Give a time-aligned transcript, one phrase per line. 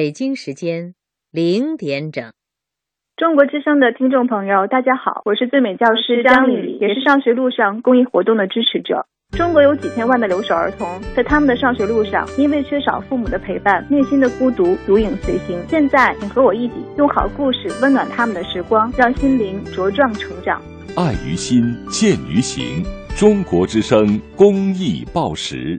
[0.00, 0.94] 北京时间
[1.30, 2.32] 零点整。
[3.18, 9.04] 中国之声的听众朋友，大家好，我是最美教师张丽丽，也是上学路上公益活动的支持者。
[9.36, 15.62] 中国有几千万的留守儿童，在他们的上学路上，因为缺少父母的陪伴，内心的孤独如影随形。
[15.68, 20.62] 现在，请和我一起用好故事温暖他们的时光，让心灵茁壮成长。
[20.96, 22.82] 爱于心，见于行。
[23.14, 25.78] 中国之声公益报时。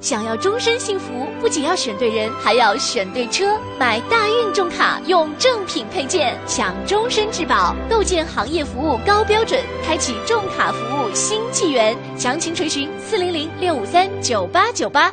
[0.00, 3.58] 想要终身幸福，不仅要选对人，还要选对车。
[3.78, 7.74] 买大运重卡，用正品配件，享终身质保。
[7.90, 11.96] 构建行业服务高标准，开启重卡服务新纪元。
[12.16, 15.12] 详情垂询四零零六五三九八九八。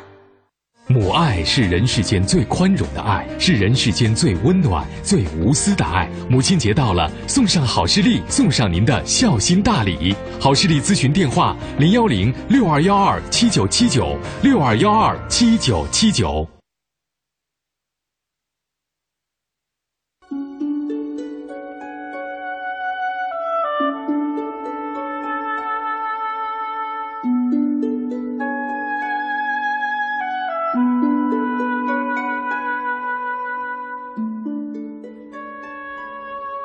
[0.88, 6.08] 母爱是人世间最宽容的爱，是人世间最温暖、最无私的爱。
[6.30, 10.14] 母亲节到了，送上好视力，送上您的孝心大礼。
[10.40, 16.48] 好视力咨询电话：零幺零六二幺二七九七九六二幺二七九七九。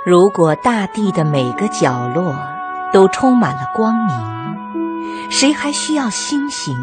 [0.03, 2.35] 如果大地的每个角落
[2.91, 6.75] 都充满了光明，谁还需要星星？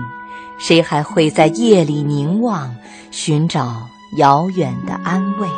[0.56, 2.76] 谁还会在夜里凝望，
[3.10, 5.48] 寻找遥远的安慰？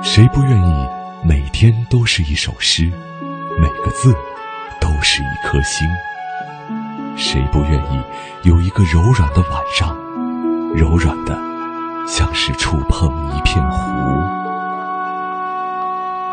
[0.00, 0.88] 谁不愿意
[1.24, 2.84] 每天都是一首诗，
[3.58, 4.14] 每个字
[4.80, 5.88] 都是一颗星？
[7.16, 8.00] 谁不愿意
[8.44, 9.96] 有一个柔软的晚上，
[10.72, 11.36] 柔软的
[12.06, 14.41] 像是触碰一片湖？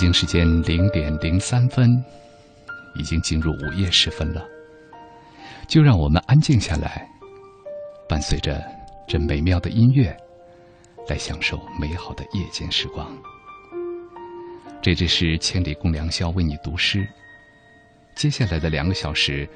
[0.00, 2.02] 北京时间零点零三分，
[2.94, 4.42] 已经进入午夜时分了。
[5.68, 7.06] 就让我们安静下来，
[8.08, 8.64] 伴随着
[9.06, 10.16] 这美妙的音乐，
[11.06, 13.14] 来享受美好的夜间时光。
[14.80, 17.06] 这只是千里共良宵，为你读诗。
[18.16, 19.46] 接下来的两个小时，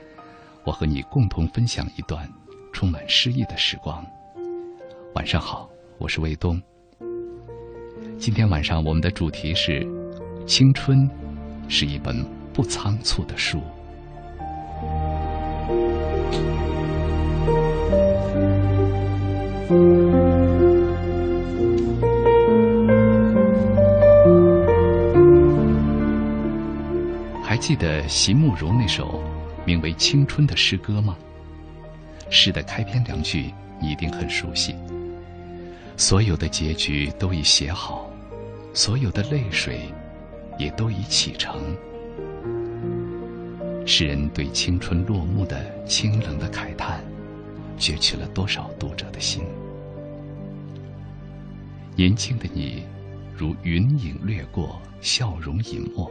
[0.62, 2.30] 我和你共同分享一段
[2.70, 4.04] 充满诗意的时光。
[5.14, 6.60] 晚上好，我是卫东。
[8.18, 10.03] 今天晚上我们的主题是。
[10.46, 11.08] 青春
[11.68, 13.62] 是一本不仓促的书。
[27.42, 29.22] 还记得席慕容那首
[29.64, 31.16] 名为《青春》的诗歌吗？
[32.28, 34.74] 诗的开篇两句你一定很熟悉。
[35.96, 38.10] 所有的结局都已写好，
[38.74, 39.80] 所有的泪水。
[40.58, 41.60] 也都已启程。
[43.86, 47.04] 诗人对青春落幕的清冷的慨叹，
[47.78, 49.44] 攫取了多少读者的心？
[51.94, 52.84] 年轻的你，
[53.36, 56.10] 如云影掠过，笑容隐没，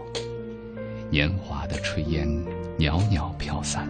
[1.09, 2.27] 年华的炊烟
[2.77, 3.89] 袅袅飘散。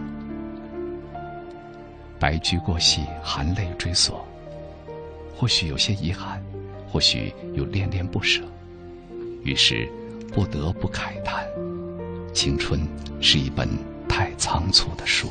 [2.18, 4.26] 白驹过隙，含泪追索，
[5.36, 6.42] 或许有些遗憾，
[6.88, 8.42] 或许有恋恋不舍，
[9.42, 9.86] 于是。
[10.34, 11.46] 不得不慨叹
[12.32, 12.80] 青春
[13.20, 13.68] 是一本
[14.08, 15.28] 太仓促的书。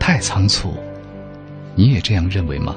[0.00, 0.74] 太仓促
[1.76, 2.74] 你也这样认为吗？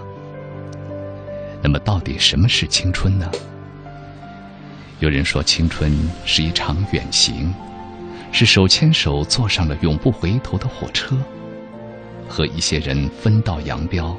[1.67, 3.29] 那么，到底什么是青春呢？
[5.01, 5.91] 有人说，青春
[6.25, 7.53] 是一场远行，
[8.31, 11.17] 是手牵手坐上了永不回头的火车，
[12.25, 14.15] 和一些人分道扬镳，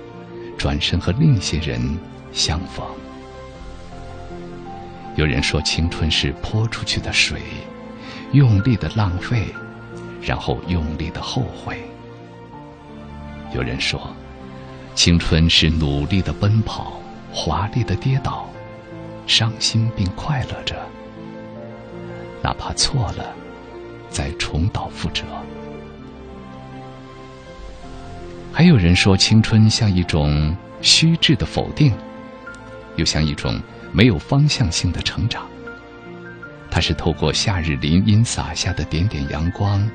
[0.58, 1.80] 转身和另一些人
[2.34, 2.86] 相逢。
[5.16, 7.40] 有人说，青春是泼出去的水，
[8.32, 9.46] 用力的浪费，
[10.20, 11.78] 然后用力的后悔。
[13.54, 14.14] 有人说，
[14.94, 16.92] 青春是努力的奔跑。
[17.32, 18.48] 华丽的跌倒，
[19.26, 20.76] 伤心并快乐着，
[22.42, 23.34] 哪怕错了，
[24.10, 25.24] 再重蹈覆辙。
[28.52, 31.92] 还有人说，青春像一种虚掷的否定，
[32.96, 33.60] 又像一种
[33.92, 35.46] 没有方向性的成长。
[36.70, 39.88] 它是透过夏日林荫洒下的点点阳光，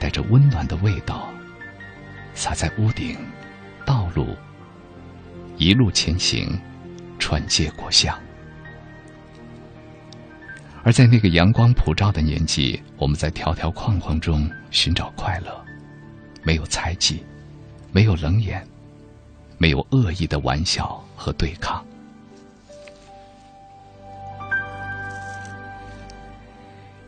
[0.00, 1.28] 带着温暖的味道，
[2.34, 3.16] 洒在屋顶、
[3.84, 4.36] 道路。
[5.58, 6.46] 一路前行，
[7.18, 8.18] 穿街过巷。
[10.82, 15.64] 而在那个阳光普照的年纪，我们在条条框框中寻找快乐，
[16.44, 17.24] 没有猜忌，
[17.90, 18.64] 没有冷眼，
[19.58, 21.84] 没有恶意的玩笑和对抗。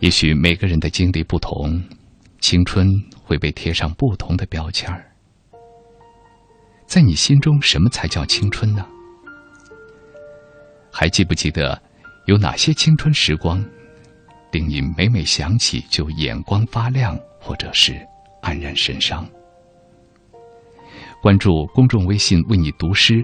[0.00, 1.82] 也许每个人的经历不同，
[2.40, 5.04] 青春会被贴上不同的标签儿。
[6.88, 8.84] 在你心中，什么才叫青春呢？
[10.90, 11.80] 还记不记得
[12.24, 13.62] 有哪些青春时光，
[14.52, 17.92] 令你每每想起就眼光发亮，或者是
[18.42, 19.28] 黯然神伤？
[21.20, 23.22] 关注公众微信“为你读诗”，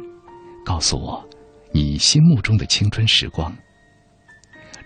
[0.62, 1.26] 告诉我
[1.72, 3.50] 你心目中的青春时光。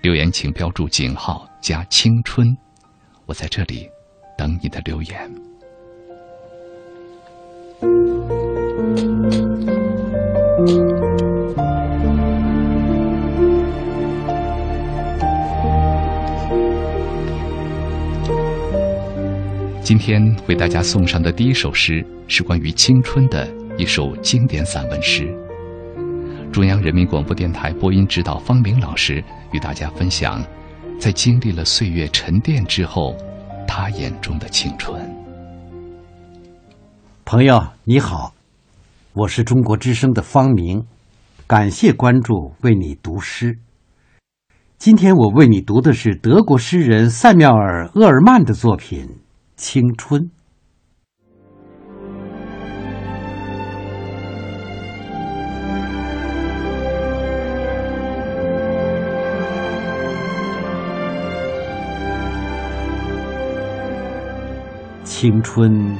[0.02, 2.56] 留言请标注井号加“青春”，
[3.26, 3.88] 我在这里
[4.36, 5.47] 等你的留言。
[19.88, 23.48] 今天为大家送上的第一首诗是关于青春的
[23.78, 25.26] 一首经典散文诗。
[26.52, 30.44] 中央人民广播电台播音指导方明老师与大家分享，
[31.00, 33.16] 在经历了岁月沉淀之后，
[33.66, 35.02] 他眼中的青春。
[37.24, 38.34] 朋友你好，
[39.14, 40.84] 我是中国之声的方明，
[41.46, 43.56] 感谢关注，为你读诗。
[44.76, 49.08] 今天我为你读的是德国诗人塞缪尔·厄尔曼的作品。
[49.60, 50.30] 青春，
[65.02, 65.98] 青春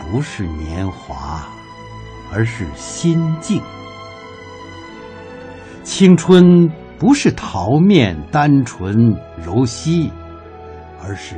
[0.00, 1.46] 不是年华，
[2.32, 3.60] 而是心境；
[5.82, 6.66] 青春
[6.98, 9.14] 不是桃面单纯
[9.44, 10.10] 柔细，
[11.04, 11.36] 而是。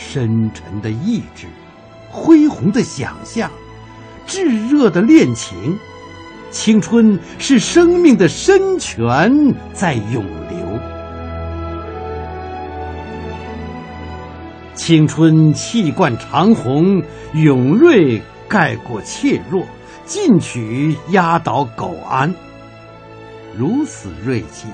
[0.00, 1.48] 深沉的意志，
[2.08, 3.50] 恢宏的想象，
[4.26, 5.76] 炙热的恋情，
[6.52, 9.28] 青春是生命的深泉
[9.74, 10.58] 在涌流。
[14.72, 17.02] 青春气贯长虹，
[17.34, 19.66] 勇锐盖过怯弱，
[20.06, 22.32] 进取压倒苟安。
[23.56, 24.68] 如此锐气。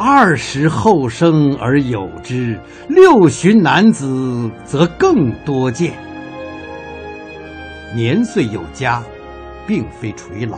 [0.00, 2.56] 二十后生而有之，
[2.88, 5.92] 六旬男子则更多见。
[7.96, 9.02] 年岁有加，
[9.66, 10.56] 并非垂老；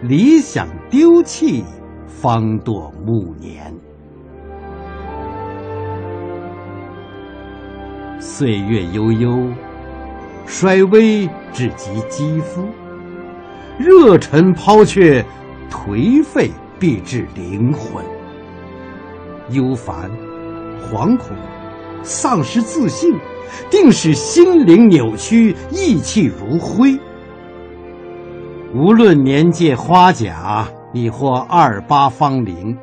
[0.00, 1.62] 理想丢弃，
[2.06, 3.70] 方堕暮年。
[8.18, 9.46] 岁月悠悠，
[10.46, 12.62] 衰微至及肌肤；
[13.78, 15.22] 热忱抛却，
[15.70, 18.02] 颓废必至灵魂。
[19.50, 20.10] 忧烦、
[20.80, 21.36] 惶恐、
[22.02, 23.14] 丧失自信，
[23.70, 26.98] 定使心灵扭曲，意气如灰。
[28.74, 32.76] 无论年届花甲，亦或二八芳龄，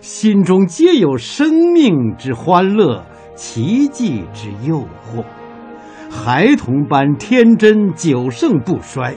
[0.00, 5.24] 心中皆有生命之欢乐，奇迹之诱惑。
[6.10, 9.14] 孩童般天真，久盛不衰。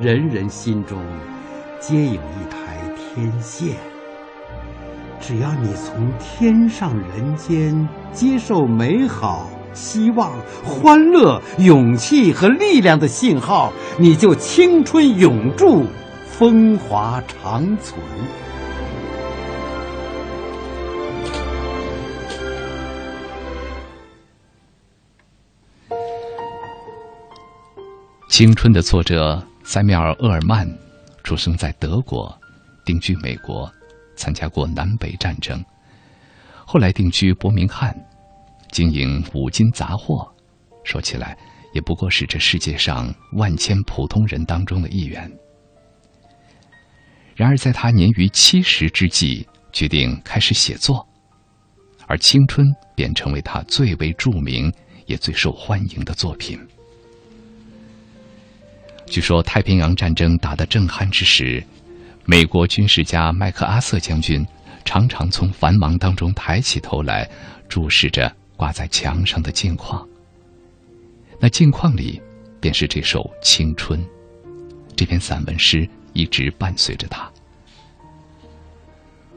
[0.00, 0.98] 人人心中，
[1.80, 3.95] 皆有一台天线。
[5.20, 10.32] 只要你从天上人间接受美好、希望、
[10.64, 15.84] 欢乐、勇气和力量的信号，你就青春永驻，
[16.26, 18.00] 风华长存。
[28.28, 30.68] 青春的作者塞缪尔·厄尔曼
[31.24, 32.32] 出生在德国，
[32.84, 33.70] 定居美国，
[34.16, 35.64] 参加过南北战争，
[36.64, 37.94] 后来定居伯明翰，
[38.72, 40.26] 经营五金杂货。
[40.84, 41.36] 说起来，
[41.74, 45.30] 也不过是这世界上万千普通人当中的一员。
[47.34, 51.06] 然而，在他年逾七十之际，决定开始写作，
[52.06, 54.72] 而青春便成为他最为著名
[55.06, 56.58] 也最受欢迎的作品。
[59.06, 61.62] 据说太平洋战争打得正酣之时，
[62.28, 64.44] 美国军事家麦克阿瑟将军
[64.84, 67.28] 常常从繁忙当中抬起头来，
[67.68, 70.04] 注视着挂在墙上的镜框。
[71.38, 72.20] 那镜框里，
[72.60, 74.00] 便是这首《青春》，
[74.96, 77.30] 这篇散文诗一直伴随着他。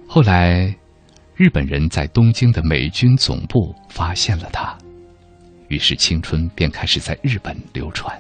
[0.07, 0.75] 后来，
[1.35, 4.75] 日本人在东京的美军总部发现了他，
[5.67, 8.19] 于是《青春》便开始在日本流传。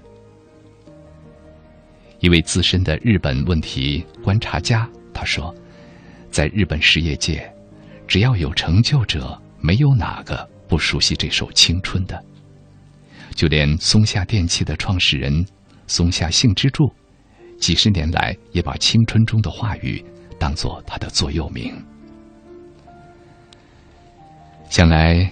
[2.19, 5.55] 一位资深的日本问题观察家他说
[6.29, 7.49] ：“在日本实业界，
[8.07, 12.21] 只要有成就者，没有哪个不熟悉这首《青春》的。
[13.35, 15.45] 就连松下电器的创始人
[15.87, 16.91] 松下幸之助，
[17.57, 20.03] 几十年来也把《青春》中的话语
[20.37, 21.73] 当做他的座右铭。
[24.69, 25.31] 想来，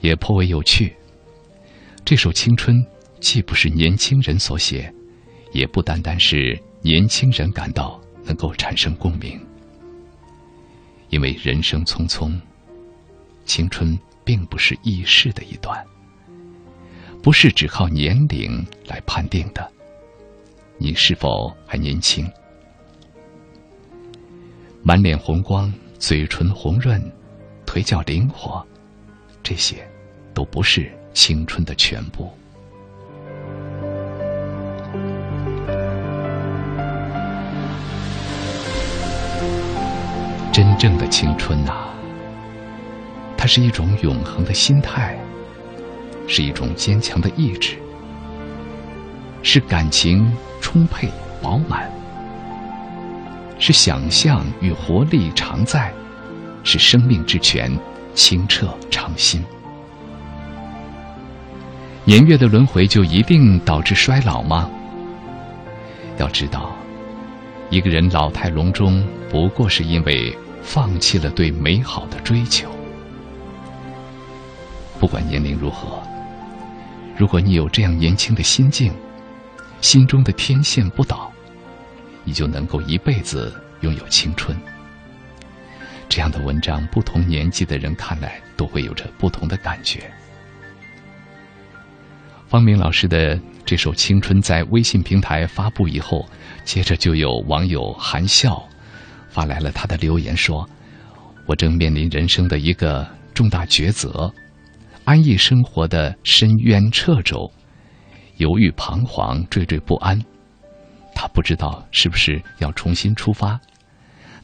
[0.00, 0.94] 也颇为有趣。
[2.04, 2.76] 这首《青春》
[3.18, 4.92] 既不是年轻人所写。”
[5.52, 9.40] 也不单单是年轻人感到能够产生共鸣，
[11.10, 12.32] 因为人生匆匆，
[13.44, 15.84] 青春并不是易逝的一段，
[17.22, 19.70] 不是只靠年龄来判定的。
[20.78, 22.28] 你是否还年轻？
[24.82, 27.00] 满脸红光，嘴唇红润，
[27.64, 28.66] 腿脚灵活，
[29.42, 29.88] 这些
[30.34, 32.32] 都不是青春的全部。
[40.82, 41.72] 正的青春呐，
[43.36, 45.16] 它是一种永恒的心态，
[46.26, 47.76] 是一种坚强的意志，
[49.44, 50.28] 是感情
[50.60, 51.08] 充沛
[51.40, 51.88] 饱满，
[53.60, 55.94] 是想象与活力常在，
[56.64, 57.70] 是生命之泉
[58.12, 59.40] 清澈常新。
[62.02, 64.68] 年月的轮回就一定导致衰老吗？
[66.18, 66.74] 要知道，
[67.70, 70.36] 一个人老态龙钟，不过是因为。
[70.62, 72.70] 放弃了对美好的追求。
[74.98, 76.02] 不管年龄如何，
[77.16, 78.92] 如果你有这样年轻的心境，
[79.80, 81.30] 心中的天线不倒，
[82.24, 84.56] 你就能够一辈子拥有青春。
[86.08, 90.10] 这样的文章，不同年纪的人看来都会有着不同的感觉。
[92.46, 96.28] 方明老师的这首《青春》在微信平台发布以后，
[96.64, 98.62] 接着就有网友含笑。
[99.32, 100.68] 发来了他的留言说
[101.48, 104.30] ：“我正面临人生的一个重大抉择，
[105.04, 107.50] 安逸生活的深渊掣肘，
[108.36, 110.22] 犹豫彷徨，惴惴不安。
[111.14, 113.58] 他不知道是不是要重新出发。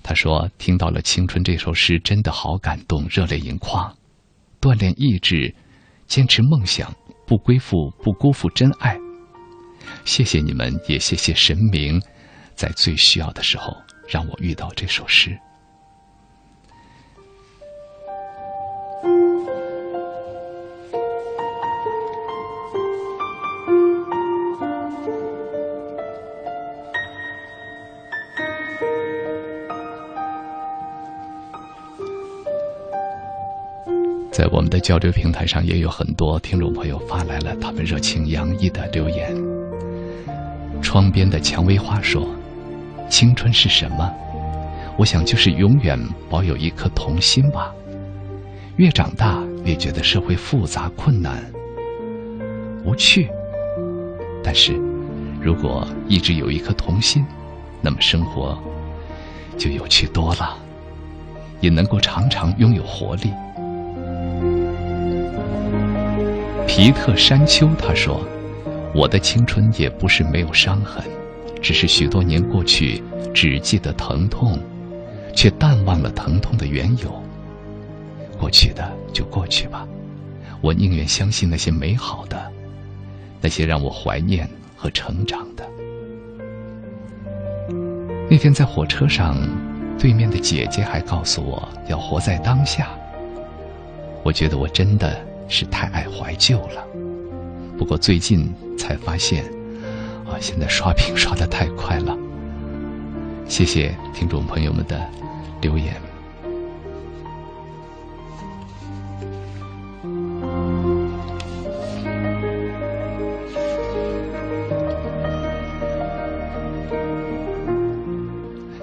[0.02, 3.94] 他说听到了《青春》这首诗，真的好感动，热泪盈眶。
[4.58, 5.54] 锻炼意志，
[6.06, 6.90] 坚持梦想，
[7.26, 8.96] 不归附，不辜负真爱。
[10.06, 12.00] 谢谢你们，也谢谢神明，
[12.54, 13.76] 在最需要的时候。”
[14.08, 15.38] 让我遇到这首诗。
[34.32, 39.36] 在我们的交流平台上，也有很多听众朋友发来了他们热情洋溢的留言。
[40.80, 42.37] 窗边的蔷薇花说。
[43.08, 44.12] 青春是什么？
[44.96, 45.98] 我想就是永远
[46.28, 47.72] 保有一颗童心吧。
[48.76, 51.42] 越长大越觉得社会复杂、困难、
[52.84, 53.28] 无趣。
[54.42, 54.78] 但是，
[55.40, 57.24] 如果一直有一颗童心，
[57.80, 58.56] 那么生活
[59.56, 60.56] 就有趣多了，
[61.60, 63.32] 也能够常常拥有活力。
[66.66, 68.20] 皮特山丘他说
[68.94, 71.02] ：“我的青春也不是没有伤痕。”
[71.60, 73.02] 只是许多年过去，
[73.34, 74.58] 只记得疼痛，
[75.34, 77.22] 却淡忘了疼痛的缘由。
[78.38, 79.86] 过去的就过去吧，
[80.60, 82.40] 我宁愿相信那些美好的，
[83.40, 85.68] 那些让我怀念和成长的。
[88.30, 89.36] 那天在火车上，
[89.98, 92.88] 对面的姐姐还告诉我要活在当下。
[94.22, 96.86] 我觉得我真的是太爱怀旧了。
[97.76, 99.57] 不过最近才发现。
[100.40, 102.16] 现在刷屏刷的太快了。
[103.48, 105.00] 谢谢听众朋友们的
[105.60, 105.94] 留言。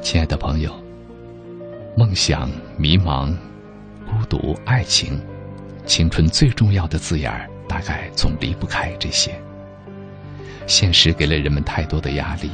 [0.01, 0.71] 亲爱的朋友，
[1.97, 3.35] 梦想、迷茫、
[4.05, 5.19] 孤独、爱情，
[5.85, 9.39] 青春最重要的字眼儿，大概总离不开这些。
[10.67, 12.49] 现实给了人们太多的压力，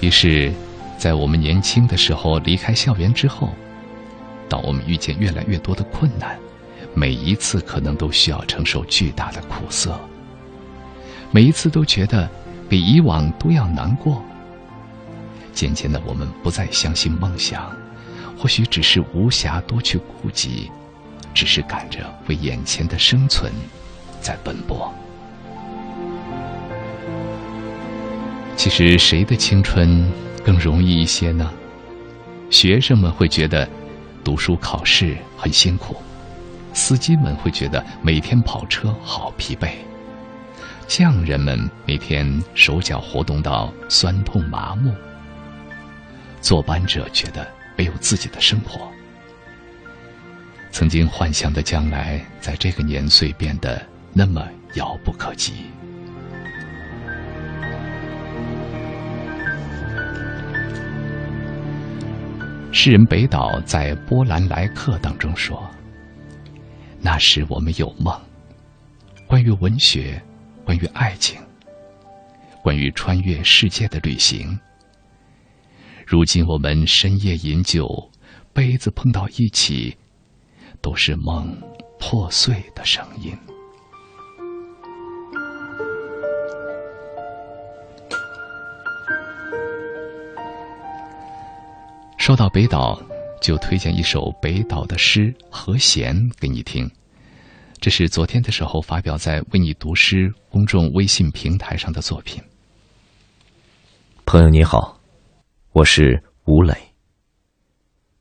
[0.00, 0.52] 于是，
[0.98, 3.50] 在我们年轻的时候离开校园之后，
[4.48, 6.38] 当我们遇见越来越多的困难，
[6.94, 9.98] 每一次可能都需要承受巨大的苦涩，
[11.30, 12.28] 每一次都觉得
[12.68, 14.22] 比以往都要难过。
[15.52, 17.74] 渐渐的，我们不再相信梦想，
[18.38, 20.70] 或许只是无暇多去顾及，
[21.32, 23.50] 只是赶着为眼前的生存
[24.20, 24.92] 在奔波。
[28.56, 30.10] 其实，谁的青春
[30.42, 31.52] 更容易一些呢？
[32.50, 33.68] 学生们会觉得
[34.24, 35.94] 读书考试很辛苦，
[36.72, 39.72] 司机们会觉得每天跑车好疲惫，
[40.88, 44.92] 匠人们每天手脚活动到酸痛麻木。
[46.40, 47.46] 坐班者觉得
[47.76, 48.90] 没有自己的生活，
[50.72, 53.80] 曾经幻想的将来，在这个年岁变得
[54.12, 54.42] 那么
[54.74, 55.52] 遥不可及。
[62.72, 65.68] 诗人北岛在《波兰来客》当中说
[67.00, 68.14] ：“那时我们有梦，
[69.26, 70.22] 关于文学，
[70.64, 71.40] 关于爱情，
[72.62, 74.58] 关于穿越世界的旅行。”
[76.06, 78.10] 如今我们深夜饮酒，
[78.52, 79.96] 杯子碰到一起，
[80.80, 81.56] 都是梦
[81.98, 83.36] 破碎的声音。
[92.26, 93.00] 说到北岛，
[93.40, 96.90] 就推荐一首北岛的诗《和弦》给你听。
[97.78, 102.42] 这是昨天的时候发表在“为你读诗”公众微信平台上的作品。
[104.24, 105.00] 朋友你好。
[105.70, 106.76] 我是吴磊，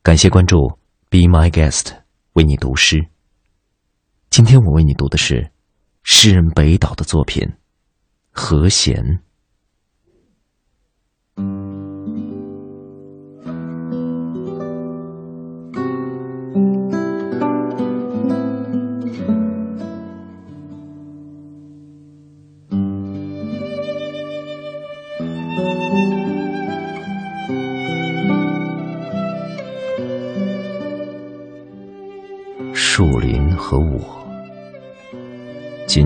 [0.04, 0.68] 感谢关注
[1.10, 1.88] ，Be My Guest，
[2.34, 3.04] 为你读诗。
[4.30, 5.50] 今天我为你读的是
[6.04, 7.42] 诗人北岛的作品
[8.30, 9.04] 《和弦》。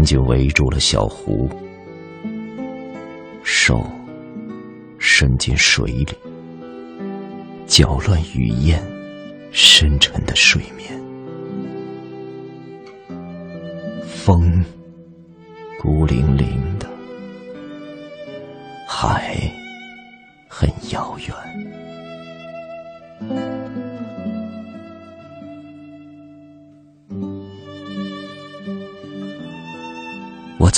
[0.10, 1.48] 紧紧围住了小湖，
[3.44, 3.86] 手
[4.98, 6.08] 伸进水里，
[7.68, 8.82] 搅乱雨燕
[9.52, 11.00] 深沉的睡眠。
[14.08, 14.66] 风
[15.80, 16.90] 孤零零的，
[18.88, 19.40] 海
[20.48, 21.36] 很遥远。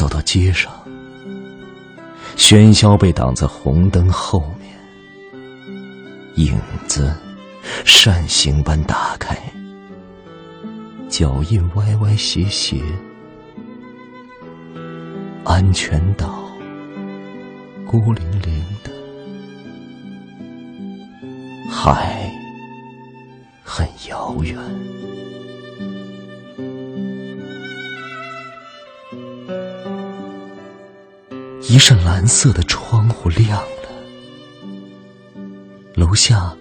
[0.02, 0.74] 走到街上，
[2.36, 4.76] 喧嚣被挡在红灯后面，
[6.38, 7.16] 影子
[7.86, 9.38] 扇形般打开，
[11.08, 12.82] 脚印歪歪斜斜，
[15.44, 16.50] 安全岛
[17.86, 18.90] 孤零零的，
[21.70, 22.28] 海
[23.64, 24.58] 很遥远。
[31.84, 33.90] 扇蓝色的窗户亮了，
[35.96, 36.56] 楼下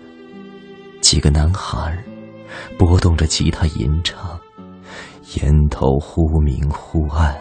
[1.03, 2.03] 几个男孩
[2.79, 4.41] 拨动着吉他吟唱，
[5.35, 7.37] 烟头忽明忽暗，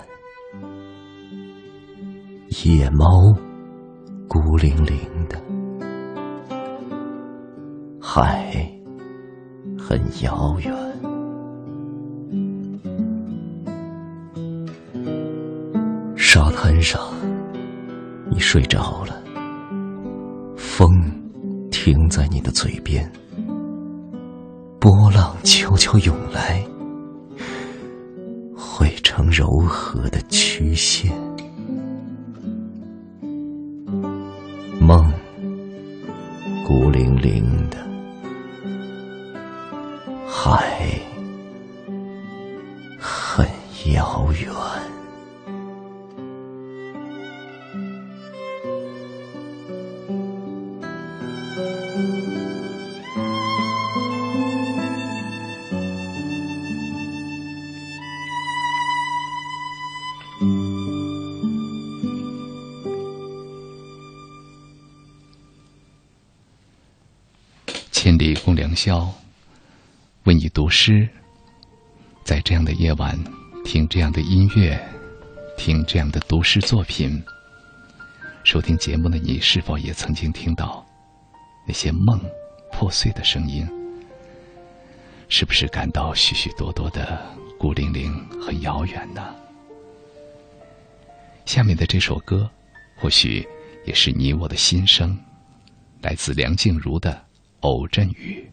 [2.65, 3.33] 野猫
[4.27, 5.41] 孤零零的，
[8.01, 8.69] 海
[9.79, 10.75] 很遥远，
[16.17, 17.18] 沙滩上。
[18.51, 19.15] 睡着了，
[20.57, 20.89] 风
[21.69, 23.07] 停在你的嘴边，
[24.79, 26.65] 波浪悄悄涌来，
[68.81, 69.13] 宵，
[70.23, 71.05] 为你读诗。
[72.23, 73.19] 在这样的夜晚，
[73.65, 74.79] 听这样的音乐，
[75.57, 77.21] 听这样的读诗作品。
[78.45, 80.85] 收听节目的你，是否也曾经听到
[81.67, 82.17] 那些梦
[82.71, 83.67] 破碎的声音？
[85.27, 87.21] 是不是感到许许多多的
[87.59, 89.35] 孤零零、很遥远呢？
[91.45, 92.49] 下面的这首歌，
[92.95, 93.45] 或许
[93.85, 95.19] 也是你我的心声，
[96.01, 97.11] 来自梁静茹的
[97.59, 98.49] 《偶阵雨》。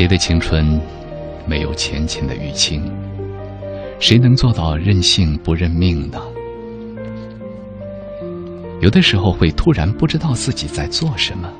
[0.00, 0.80] 谁的青春
[1.44, 2.90] 没有浅浅的淤青。
[3.98, 6.18] 谁能做到任性不认命呢？
[8.80, 11.52] 有的时候会突然不知道自己在做什么。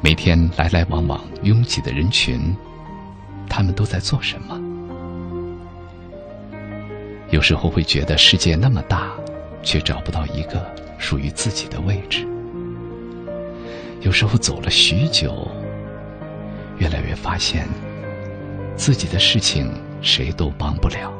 [0.00, 2.54] 每天来来往往拥挤的人群，
[3.48, 4.56] 他们都在做什么？
[7.30, 9.10] 有时候会觉得世界那么大，
[9.60, 10.64] 却找不到一个
[10.98, 12.24] 属于自己的位置。
[14.02, 15.48] 有时候走了许久，
[16.78, 17.68] 越来越发现
[18.76, 21.12] 自己的事情谁都帮不了。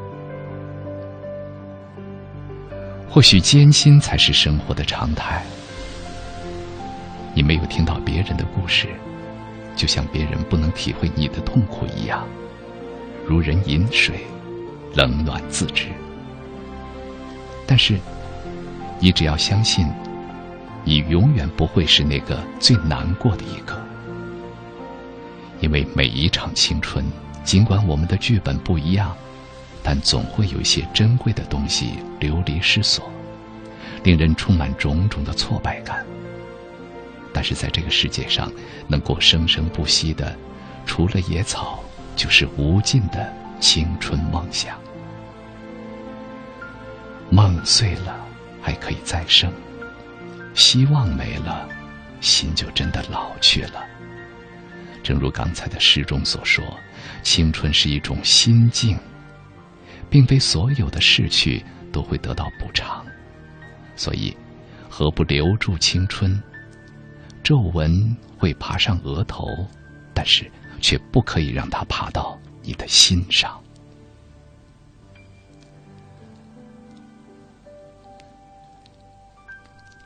[3.08, 5.42] 或许艰辛才是生活的常态。
[7.32, 8.88] 你没有听到别人的故事，
[9.76, 12.26] 就像别人不能体会你的痛苦一样，
[13.26, 14.20] 如人饮水，
[14.94, 15.86] 冷暖自知。
[17.66, 17.98] 但是，
[19.00, 19.86] 你只要相信，
[20.84, 23.83] 你永远不会是那个最难过的一个，
[25.60, 27.04] 因为每一场青春，
[27.44, 29.16] 尽管我们的剧本不一样。
[29.86, 33.12] 但总会有一些珍贵的东西流离失所，
[34.02, 36.02] 令人充满种种的挫败感。
[37.34, 38.50] 但是在这个世界上，
[38.88, 40.34] 能够生生不息的，
[40.86, 41.84] 除了野草，
[42.16, 44.74] 就是无尽的青春梦想。
[47.28, 48.16] 梦碎了，
[48.62, 49.50] 还可以再生；
[50.54, 51.68] 希望没了，
[52.22, 53.84] 心就真的老去了。
[55.04, 56.64] 正如刚才的诗中所说，
[57.22, 58.98] 青春是一种心境。
[60.10, 63.04] 并非所有的逝去都会得到补偿，
[63.96, 64.36] 所以
[64.88, 66.40] 何不留住青春？
[67.42, 69.44] 皱纹会爬上额头，
[70.14, 70.48] 但是
[70.80, 73.60] 却不可以让它爬到你的心上。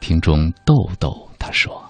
[0.00, 1.86] 听众豆豆他说：“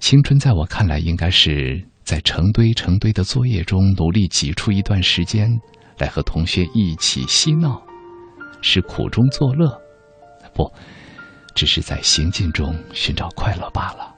[0.00, 5.48] 青春在我看来，应该是在成堆成堆的作业中努力挤出一段时间。”
[5.98, 7.80] 来和同学一起嬉闹，
[8.62, 9.80] 是苦中作乐，
[10.54, 10.72] 不，
[11.54, 14.14] 只是在行进中寻找快乐罢了。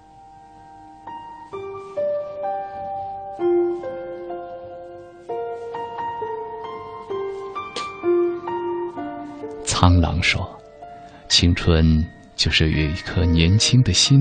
[9.64, 10.48] 苍狼说
[11.28, 12.02] ：“青春
[12.36, 14.18] 就是有一颗年轻的心，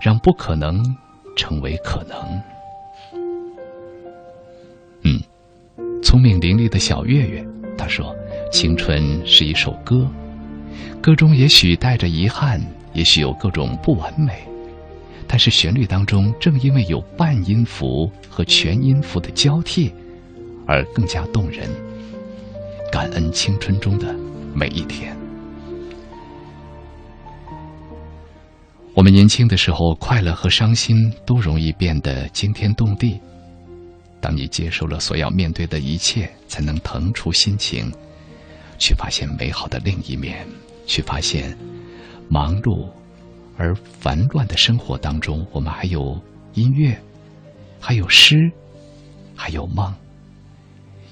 [0.00, 0.82] 让不可能
[1.36, 2.42] 成为可能。”
[6.02, 7.46] 聪明伶俐的小月月，
[7.78, 8.14] 他说
[8.52, 10.06] ：“青春是一首歌，
[11.00, 12.60] 歌中也许带着遗憾，
[12.92, 14.32] 也许有各种不完美，
[15.28, 19.92] 但是旋律当中正因为有半音符和全音符的交替，
[20.66, 21.70] 而更加动人。
[22.90, 24.14] 感恩青春中的
[24.52, 25.16] 每一天。
[28.92, 33.20] 我们年轻的时候，快乐和伤心都容易变得惊天动地。”
[34.22, 37.92] 当你接受了所要面对的一切，才能腾出心情，
[38.78, 40.46] 去发现美好的另一面，
[40.86, 41.58] 去发现
[42.28, 42.88] 忙碌
[43.58, 46.16] 而烦乱的生活当中，我们还有
[46.54, 46.96] 音乐，
[47.80, 48.50] 还有诗，
[49.34, 49.92] 还有梦，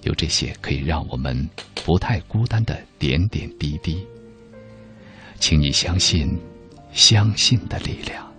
[0.05, 1.51] 有这些可以让我们
[1.85, 4.07] 不太孤单的点点滴滴。
[5.41, 6.39] 请你相信，
[6.93, 8.30] 相信的力量。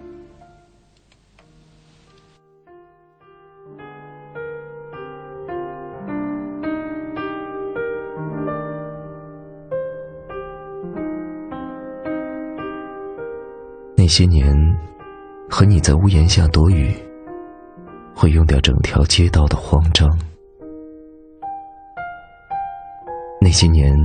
[14.01, 14.51] 那些年，
[15.47, 16.91] 和你在屋檐下躲雨，
[18.15, 20.09] 会用掉整条街道的慌张。
[23.39, 23.95] 那些年，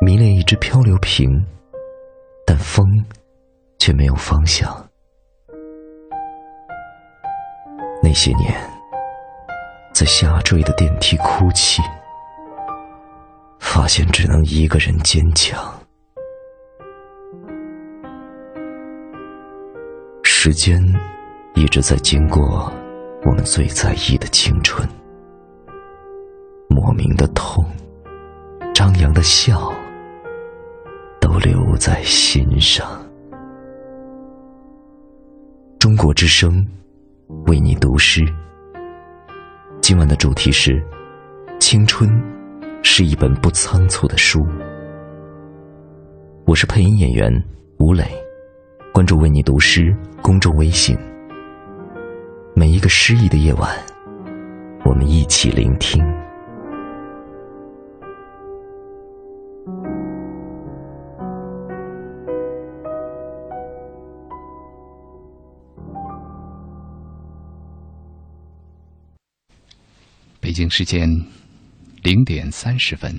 [0.00, 1.28] 迷恋一只漂流瓶，
[2.46, 2.86] 但风
[3.80, 4.72] 却没有方向。
[8.00, 8.54] 那些年，
[9.92, 11.82] 在下坠的电梯哭泣，
[13.58, 15.74] 发现只能一个人坚强。
[20.40, 20.80] 时间
[21.56, 22.72] 一直在经过
[23.24, 24.88] 我们最在意的青春，
[26.68, 27.66] 莫名的痛，
[28.72, 29.72] 张扬的笑，
[31.20, 32.86] 都留在心上。
[35.80, 36.64] 中国之声
[37.48, 38.24] 为你读诗。
[39.80, 40.80] 今晚的主题是：
[41.58, 42.08] 青春
[42.84, 44.46] 是一本不仓促的书。
[46.46, 47.28] 我是配音演员
[47.80, 48.27] 吴磊。
[48.92, 50.96] 关注“为你读诗”公众微信。
[52.54, 53.78] 每一个诗意的夜晚，
[54.84, 56.02] 我们一起聆听。
[70.40, 71.08] 北京时间
[72.02, 73.16] 零点三十分，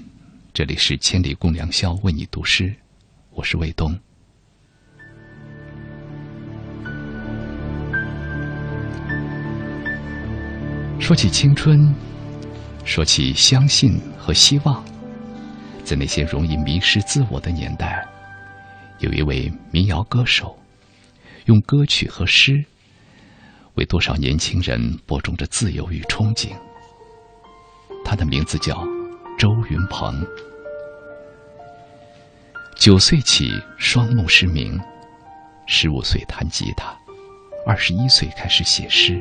[0.51, 2.75] 这里是千里共良宵为你读诗，
[3.31, 3.97] 我是卫东。
[11.09, 11.91] 说起青春，
[12.85, 14.85] 说起相信和希望，
[15.83, 18.07] 在那些容易迷失自我的年代，
[18.99, 20.55] 有一位民谣歌手，
[21.45, 22.63] 用歌曲和诗，
[23.73, 26.51] 为多少年轻人播种着自由与憧憬。
[28.05, 28.85] 他的名字叫
[29.35, 30.23] 周云鹏。
[32.75, 34.79] 九岁起双目失明，
[35.65, 36.95] 十五岁弹吉他，
[37.65, 39.19] 二十一岁开始写诗，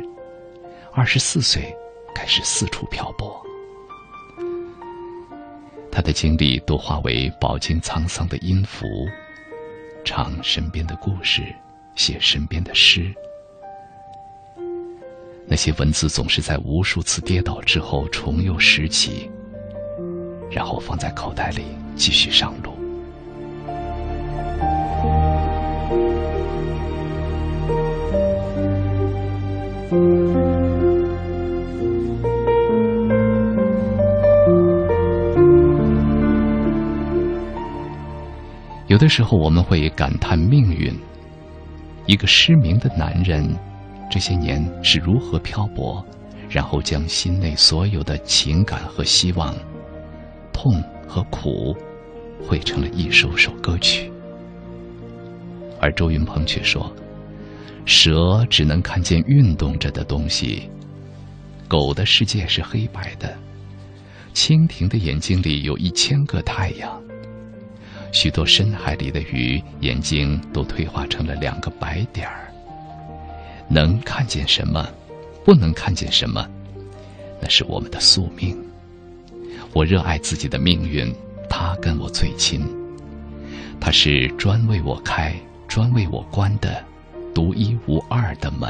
[0.99, 1.73] 二十四岁
[2.13, 3.41] 开始四处漂泊。
[5.93, 8.85] 他的经历都化为饱经沧桑的音符，
[10.05, 11.55] 唱身边的故事，
[11.95, 13.15] 写身边的诗。
[15.47, 19.31] 那些文字总是在无数次跌倒之后重又拾起，
[20.51, 21.63] 然后放在口袋里
[21.95, 22.77] 继续上路。
[38.89, 40.99] 有的时候，我们会感叹命运，
[42.07, 43.47] 一个失明的男人。
[44.11, 46.03] 这些年是如何漂泊，
[46.49, 49.55] 然后将心内所有的情感和希望、
[50.55, 51.77] 痛和苦，
[52.43, 54.11] 汇成了一首首歌曲。
[55.79, 56.91] 而周云鹏却说
[57.85, 60.71] ：“蛇只能看见运动着的东西，
[61.69, 63.37] 狗的世界是黑白的，
[64.33, 66.98] 蜻蜓的眼睛里有一千个太阳，
[68.13, 72.45] 许多深海里的鱼眼睛都退化成了两个白点儿。”
[73.71, 74.89] 能看见什么，
[75.45, 76.49] 不能看见什么，
[77.41, 78.57] 那是我们的宿命。
[79.75, 81.15] 我热爱自己的命运，
[81.51, 82.67] 它跟我最亲。
[83.79, 85.35] 它是专为我开、
[85.69, 86.83] 专为我关的
[87.35, 88.69] 独一无二的门。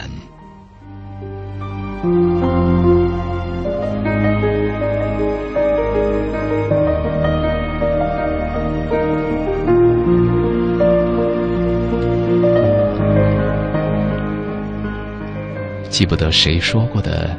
[15.99, 17.37] 记不得谁说过的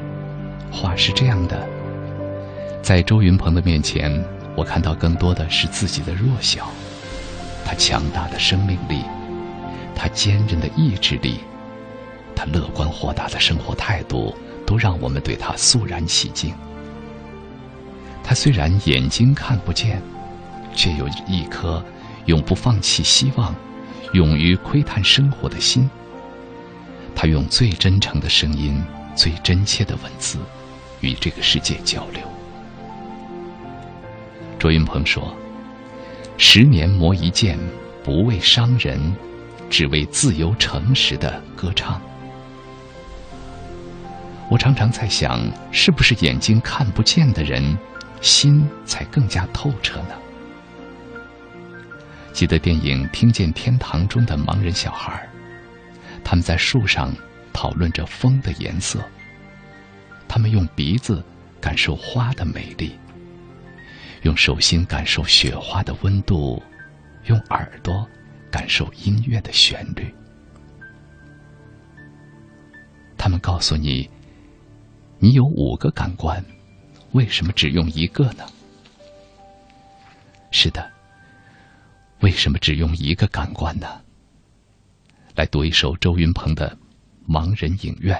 [0.70, 1.66] 话是这样的：
[2.82, 4.22] 在周云鹏的面前，
[4.54, 6.70] 我看到更多的是自己的弱小。
[7.64, 9.06] 他强大的生命力，
[9.96, 11.40] 他坚韧的意志力，
[12.36, 16.54] 他乐观豁达的生活态度，都让我们对他肃然起敬。
[18.22, 20.02] 他虽然眼睛看不见，
[20.76, 21.82] 却有一颗
[22.26, 23.56] 永不放弃希望、
[24.12, 25.90] 勇于窥探生活的心。
[27.22, 28.82] 他用最真诚的声音、
[29.14, 30.38] 最真切的文字，
[31.02, 32.22] 与这个世界交流。
[34.58, 35.36] 卓云鹏说
[36.40, 37.60] ：“十年磨一剑，
[38.06, 39.14] 不为伤人，
[39.70, 42.02] 只为自由诚实的歌唱。”
[44.50, 45.42] 我常常在想，
[45.74, 47.78] 是不是眼睛看不见的人，
[48.22, 50.16] 心才更加透彻呢？
[52.32, 55.29] 记得电影《听见天堂》中的盲人小孩
[56.30, 57.12] 他们在树上
[57.52, 59.04] 讨论着风的颜色。
[60.28, 61.24] 他们用鼻子
[61.60, 63.00] 感受花的美丽，
[64.22, 66.62] 用手心感受雪花的温度，
[67.26, 68.08] 用耳朵
[68.52, 70.14] 感受音乐的旋律。
[73.18, 74.08] 他们告诉你，
[75.18, 76.46] 你有五个感官，
[77.14, 78.46] 为什么只用一个呢？
[80.52, 80.92] 是的，
[82.20, 84.00] 为什么只用一个感官呢？
[85.40, 86.78] 来读一首周云鹏的
[87.34, 88.14] 《盲人影院》。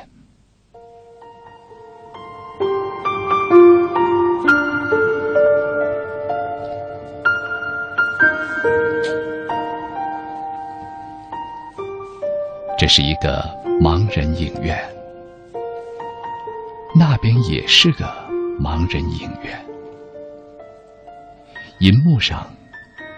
[12.78, 13.44] 这是一个
[13.82, 14.80] 盲人影院，
[16.96, 18.06] 那边也是个
[18.58, 19.62] 盲人影院，
[21.80, 22.50] 银幕上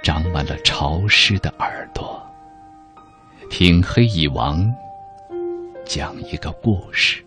[0.02, 2.20] 长满了潮湿的耳朵。
[3.52, 4.66] 听黑蚁王
[5.86, 7.22] 讲一个故事。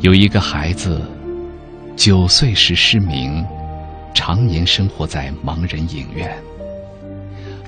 [0.00, 1.00] 有一个孩子，
[1.96, 3.42] 九岁时失明，
[4.14, 6.30] 常年生活在盲人影院，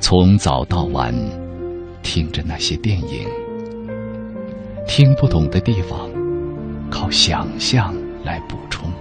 [0.00, 1.14] 从早到晚
[2.02, 3.26] 听着那些电影，
[4.86, 6.10] 听不懂的地方，
[6.90, 8.92] 靠想象来补充。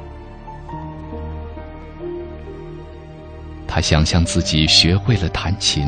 [3.68, 5.86] 他想象自己学会了弹琴，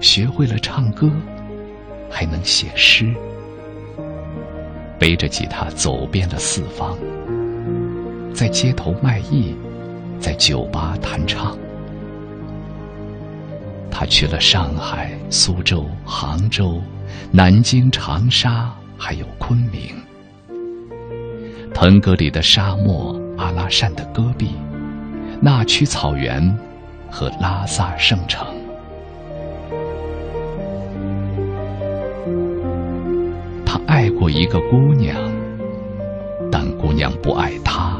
[0.00, 1.10] 学会了唱歌，
[2.10, 3.14] 还能写诗。
[4.98, 6.98] 背着吉他走遍了四方，
[8.34, 9.54] 在街头卖艺，
[10.18, 11.56] 在酒吧弹唱。
[13.90, 16.82] 他去了上海、苏州、杭州、
[17.30, 19.94] 南京、长沙，还有昆明。
[21.72, 24.50] 腾格里的沙漠、阿拉善的戈壁、
[25.42, 26.54] 那曲草原
[27.10, 28.46] 和拉萨圣城。
[33.64, 35.16] 他爱过一个姑娘，
[36.52, 37.96] 但姑娘不爱他。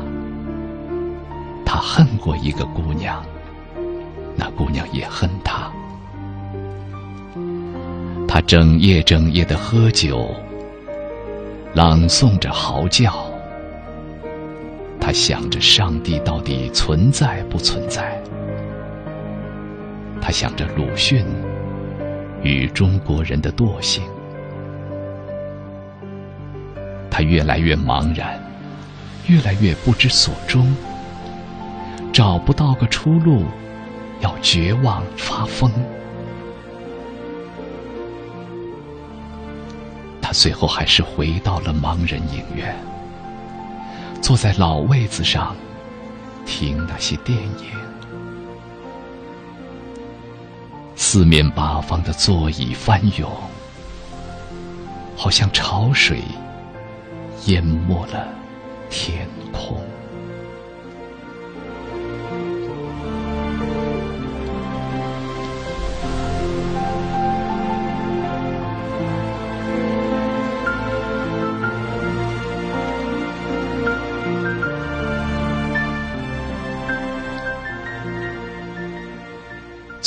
[1.64, 3.24] 他恨过一个姑娘，
[4.36, 5.70] 那姑娘也恨他。
[8.28, 10.28] 他整夜整夜的喝酒，
[11.72, 13.29] 朗诵着嚎叫。
[15.10, 18.22] 他想着上帝到底存在不存在？
[20.20, 21.26] 他想着鲁迅
[22.44, 24.04] 与中国人的惰性。
[27.10, 28.40] 他越来越茫然，
[29.26, 30.72] 越来越不知所终，
[32.12, 33.42] 找不到个出路，
[34.20, 35.72] 要绝望发疯。
[40.22, 42.72] 他最后还是回到了盲人影院，
[44.20, 45.56] 坐在老位子上，
[46.46, 47.80] 听那些电影。
[50.94, 53.30] 四面八方的座椅翻涌，
[55.16, 56.22] 好像潮水
[57.46, 58.28] 淹没了
[58.90, 59.82] 天空。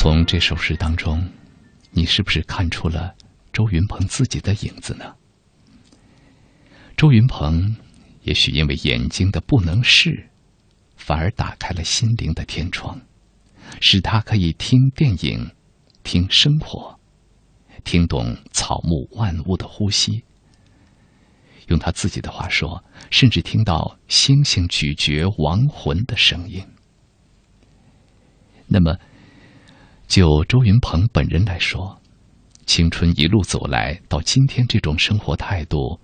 [0.04, 1.32] 从这首诗当中，
[1.92, 3.16] 你是不是看出了
[3.54, 5.16] 周云鹏自己的影子呢？
[6.98, 7.78] 周云鹏
[8.24, 10.30] 也许因为眼睛的不能视，
[10.98, 13.00] 反而打开了心灵的天窗，
[13.80, 15.52] 使他可以听电影、
[16.04, 17.00] 听生活、
[17.86, 20.26] 听懂草木万物的呼吸。
[21.68, 26.62] 用他自己的话说，甚至听到星星咀嚼亡魂的声音。
[28.68, 28.98] 那么。
[30.14, 32.00] 就周云鹏本人来说，
[32.68, 36.00] 青春一路走来到今天这种生活态度，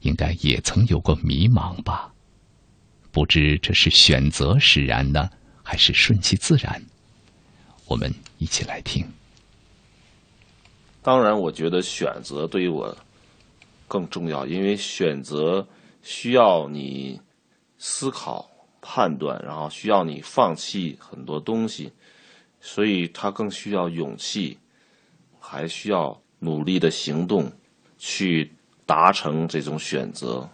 [0.00, 2.10] 应该也曾有过迷茫吧？
[3.12, 5.28] 不知这是选择使然呢，
[5.62, 6.82] 还是顺其自然？
[7.86, 9.06] 我们一起来听。
[11.02, 12.96] 当然，我觉得选择对于我
[13.86, 15.68] 更重要，因为选择
[16.00, 17.20] 需要你
[17.76, 18.48] 思考、
[18.80, 21.92] 判断，然后需要你放弃很多东西。
[22.66, 24.56] 所以，他更需要勇气，
[25.38, 27.52] 还需要努力的行动，
[27.98, 28.50] 去
[28.86, 30.48] 达成这种选择。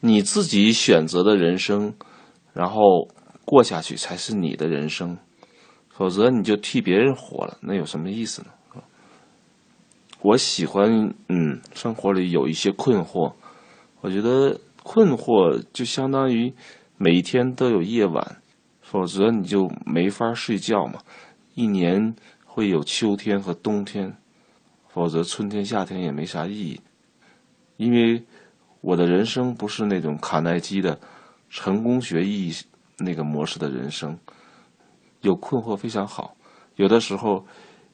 [0.00, 1.94] 你自己选择的人生，
[2.54, 3.06] 然后
[3.44, 5.18] 过下去才是你的人生，
[5.90, 8.48] 否则你就替别人活了，那有什么意思呢？
[10.22, 13.34] 我喜欢，嗯，生活里有一些困惑，
[14.00, 16.54] 我觉得困惑就相当于
[16.96, 18.40] 每一天都有夜晚。
[18.94, 21.00] 否则你就没法睡觉嘛。
[21.54, 22.14] 一年
[22.44, 24.16] 会有秋天和冬天，
[24.86, 26.80] 否则春天、夏天也没啥意义。
[27.76, 28.24] 因为
[28.82, 30.96] 我的人生不是那种卡耐基的
[31.50, 32.54] 成功学意义
[32.98, 34.16] 那个模式的人生。
[35.22, 36.36] 有困惑非常好，
[36.76, 37.44] 有的时候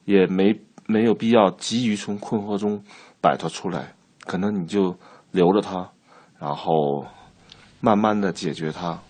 [0.05, 0.55] 也没
[0.87, 2.85] 没有必要急于从困惑中
[3.23, 3.95] 摆脱出来，
[4.27, 4.95] 可能你就
[5.31, 5.91] 留着它，
[6.39, 7.07] 然后
[7.81, 9.01] 慢慢的解决它。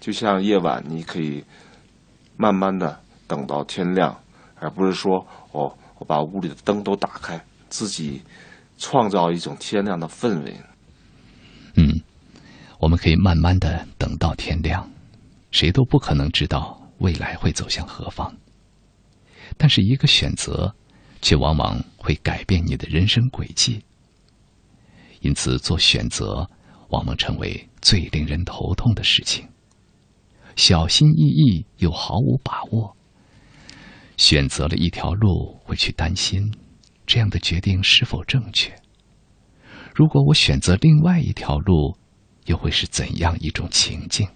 [0.00, 1.44] 就像夜晚，你可以
[2.36, 4.16] 慢慢的等到天亮，
[4.56, 8.22] 而不是说哦，我把屋里的灯都打开，自己
[8.78, 10.56] 创造一种天亮的氛围。
[11.74, 12.00] 嗯，
[12.78, 14.88] 我们可以慢慢的等到天亮，
[15.50, 18.34] 谁都不可能知道未来会走向何方。
[19.56, 20.74] 但是一个选择，
[21.22, 23.82] 却往往会改变你的人生轨迹。
[25.20, 26.48] 因此，做选择
[26.90, 29.48] 往往成为最令人头痛的事情。
[30.56, 32.96] 小心翼翼又毫无把握，
[34.16, 36.52] 选择了一条路，会去担心
[37.06, 38.74] 这样的决定是否正确。
[39.94, 41.96] 如果我选择另外一条路，
[42.46, 44.26] 又会是怎样一种情境？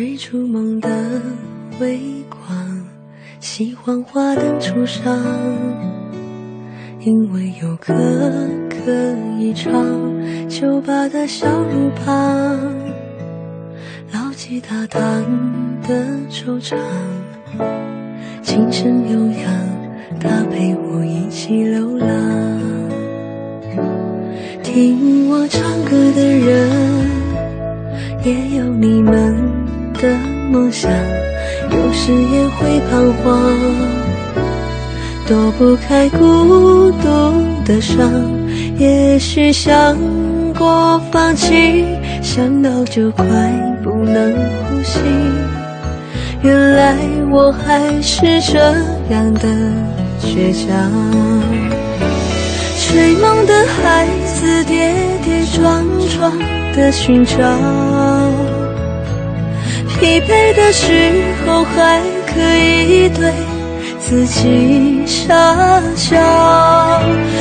[0.00, 0.88] 追逐梦的
[1.78, 2.86] 微光，
[3.38, 5.14] 喜欢花灯初上，
[7.00, 7.92] 因为有歌
[8.70, 8.90] 可
[9.38, 9.70] 以唱，
[10.48, 12.58] 酒吧的小路旁，
[14.10, 15.22] 老吉他弹
[15.86, 16.78] 的惆怅，
[18.40, 19.52] 琴声悠扬，
[20.18, 22.08] 他陪我一起流浪，
[24.62, 27.20] 听我唱歌的人。
[28.22, 29.34] 也有你们
[30.00, 30.08] 的
[30.50, 30.90] 梦想，
[31.70, 33.52] 有时也会彷徨，
[35.26, 38.10] 躲不开孤独的伤。
[38.78, 39.96] 也许想
[40.58, 41.84] 过放弃，
[42.22, 43.24] 想到就快
[43.82, 44.32] 不能
[44.64, 45.00] 呼吸。
[46.42, 46.96] 原来
[47.30, 48.58] 我还是这
[49.12, 49.48] 样的
[50.22, 50.90] 倔强，
[52.88, 55.84] 追梦的孩子跌跌撞
[56.16, 56.32] 撞。
[56.72, 57.34] 的寻找，
[60.00, 61.12] 疲惫的时
[61.44, 63.30] 候还可以对
[64.00, 65.28] 自己傻
[65.94, 66.16] 笑，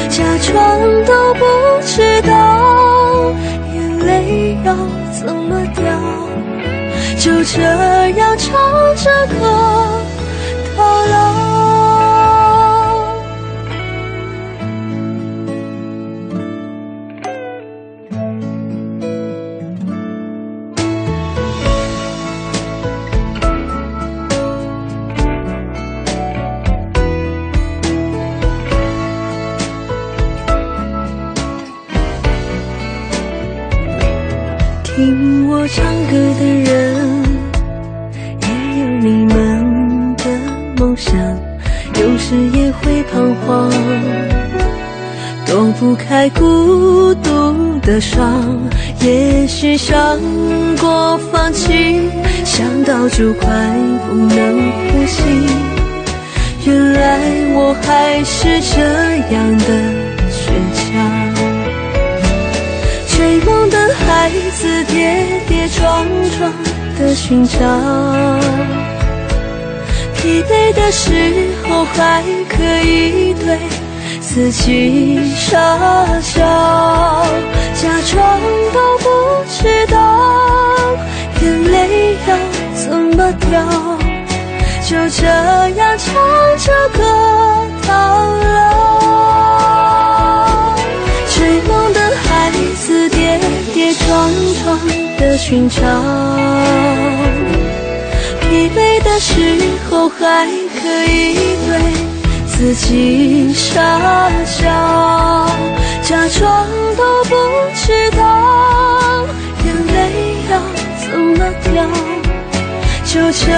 [0.09, 1.45] 假装都不
[1.85, 3.33] 知道
[3.73, 4.75] 眼泪要
[5.13, 5.85] 怎么掉，
[7.17, 7.61] 就这
[8.19, 8.49] 样唱
[8.97, 10.01] 着歌
[10.77, 11.38] 到老。
[45.79, 48.43] 不开孤独的伤。
[48.99, 49.95] 也许想
[50.77, 52.09] 过放弃，
[52.43, 53.47] 想到就快
[54.05, 55.23] 不能呼吸。
[56.65, 57.17] 原来
[57.55, 58.81] 我还是这
[59.33, 59.67] 样的
[60.29, 60.83] 倔强。
[63.07, 66.05] 追梦的孩子跌跌撞
[66.37, 66.51] 撞
[66.99, 67.57] 的寻找，
[70.15, 73.57] 疲惫的时候还可以对
[74.31, 75.57] 自己傻
[76.21, 76.39] 笑，
[77.73, 78.39] 假装
[78.71, 79.09] 都不
[79.49, 79.97] 知道
[81.41, 82.29] 眼泪要
[82.75, 83.51] 怎么掉，
[84.87, 86.13] 就这样唱
[86.59, 86.99] 着歌
[87.87, 87.91] 到
[88.53, 88.55] 老。
[91.35, 93.17] 追梦的孩子跌
[94.05, 94.07] 撞
[94.63, 94.63] 撞
[95.17, 95.81] 的寻找，
[98.41, 99.33] 疲惫的时
[99.89, 100.47] 候还
[100.79, 101.69] 可以对
[102.59, 104.67] 自己傻笑，
[106.03, 107.29] 假装都不
[107.73, 109.25] 知道
[109.63, 109.97] 眼泪
[110.51, 110.59] 要
[110.97, 111.07] 怎
[111.37, 111.87] 么掉，
[113.05, 113.49] 就这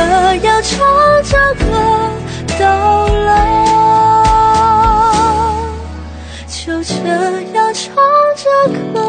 [0.46, 0.78] 样唱
[1.24, 1.66] 着歌
[2.60, 3.32] 到老，
[6.48, 6.94] 就这
[7.56, 7.84] 样唱
[8.38, 8.44] 着
[8.94, 9.02] 歌。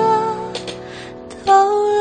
[1.45, 2.01] 到老。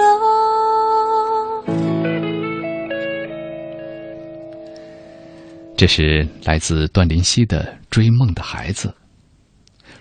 [5.75, 7.61] 这是来自段林希的
[7.91, 8.87] 《追梦的孩子》。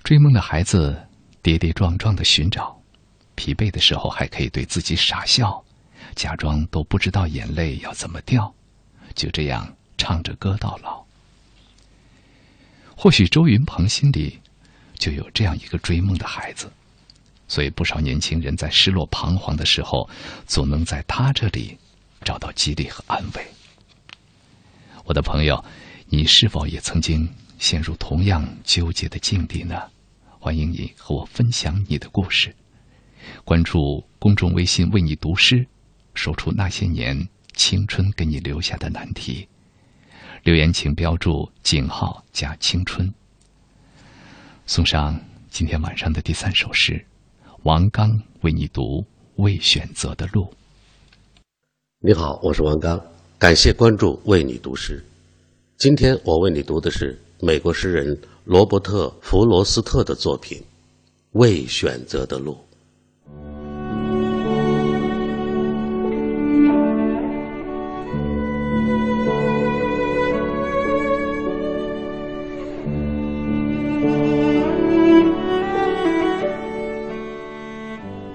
[0.05, 0.97] 追梦的孩子
[1.43, 2.81] 跌跌撞撞的寻找，
[3.35, 5.63] 疲惫的时候还可以对自己傻笑，
[6.15, 8.55] 假装都不知道眼泪要怎么掉，
[9.17, 11.05] 就这样唱着歌到老。
[12.97, 14.39] 或许周云鹏心里
[14.97, 16.71] 就有这样一个追梦的孩子。
[17.49, 20.09] 所以，不少年轻人在失落、彷徨的时候，
[20.47, 21.77] 总能在他这里
[22.23, 23.45] 找到激励和安慰。
[25.05, 25.65] 我的朋友，
[26.07, 27.29] 你是否也曾经
[27.61, 29.77] 陷入同样纠结的境地呢？
[30.39, 32.53] 欢迎你和我分享你的故事。
[33.45, 35.67] 关注公众微信“为你读诗”，
[36.15, 39.47] 说出那些年青春给你留下的难题。
[40.43, 43.13] 留言请标注井号加青春。
[44.65, 47.05] 送上今天晚上的第三首诗。
[47.65, 49.03] 王刚为你读
[49.37, 50.45] 《未选择的路》。
[51.99, 52.99] 你好，我是王刚，
[53.39, 54.99] 感谢关注《为你读诗》。
[55.77, 60.59] 今天我为你读的是美国诗人罗伯特·弗罗斯特的作品
[61.33, 62.53] 《未选择的路》。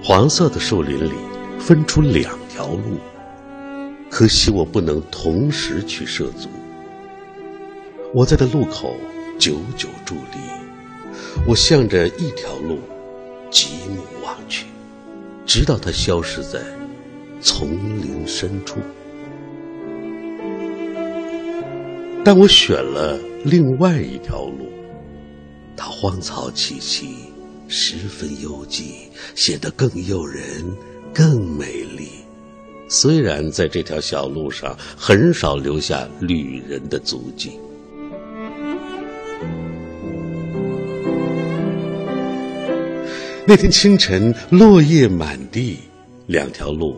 [0.02, 1.12] 黄色的树林里
[1.60, 2.98] 分出两条路，
[4.10, 6.48] 可惜我不能同时去涉足。
[8.16, 8.96] 我在的路口
[9.38, 10.38] 久久伫立，
[11.46, 12.78] 我向着一条路
[13.50, 14.64] 极目望去，
[15.44, 16.58] 直到它消失在
[17.42, 17.68] 丛
[18.00, 18.80] 林深处。
[22.24, 24.66] 但我选了另外一条路，
[25.76, 27.10] 它荒草萋萋，
[27.68, 30.42] 十分幽寂，显得更诱人，
[31.12, 32.08] 更美丽。
[32.88, 37.60] 虽然在这条小路上很少留下旅人的足迹。
[43.48, 45.78] 那天清晨，落叶满地，
[46.26, 46.96] 两条路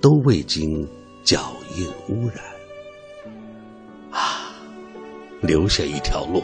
[0.00, 0.84] 都未经
[1.22, 2.38] 脚印污染。
[4.10, 4.50] 啊，
[5.40, 6.42] 留下一条路，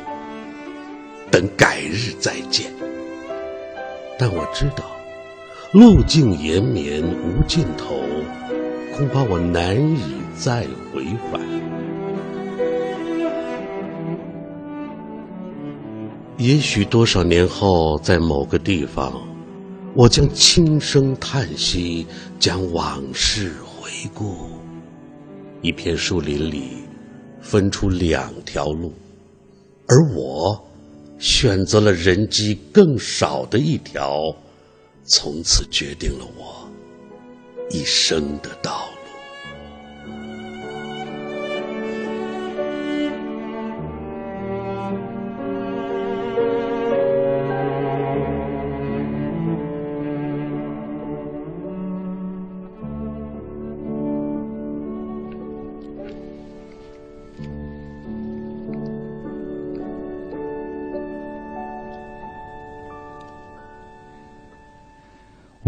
[1.33, 2.73] 等改日再见。
[4.17, 4.85] 但我知道，
[5.73, 8.01] 路径延绵无尽头，
[8.97, 11.41] 恐怕我难以再回返。
[16.37, 19.13] 也许多少年后，在某个地方。
[19.95, 22.07] 我将轻声叹息，
[22.39, 24.51] 将往事回顾。
[25.63, 26.85] 一片树林里，
[27.41, 28.93] 分出两条路，
[29.89, 30.63] 而我
[31.19, 34.35] 选择了人迹更少的一条，
[35.05, 36.69] 从此决定了我
[37.69, 38.90] 一生的道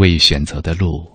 [0.03, 1.09] 未选择的路，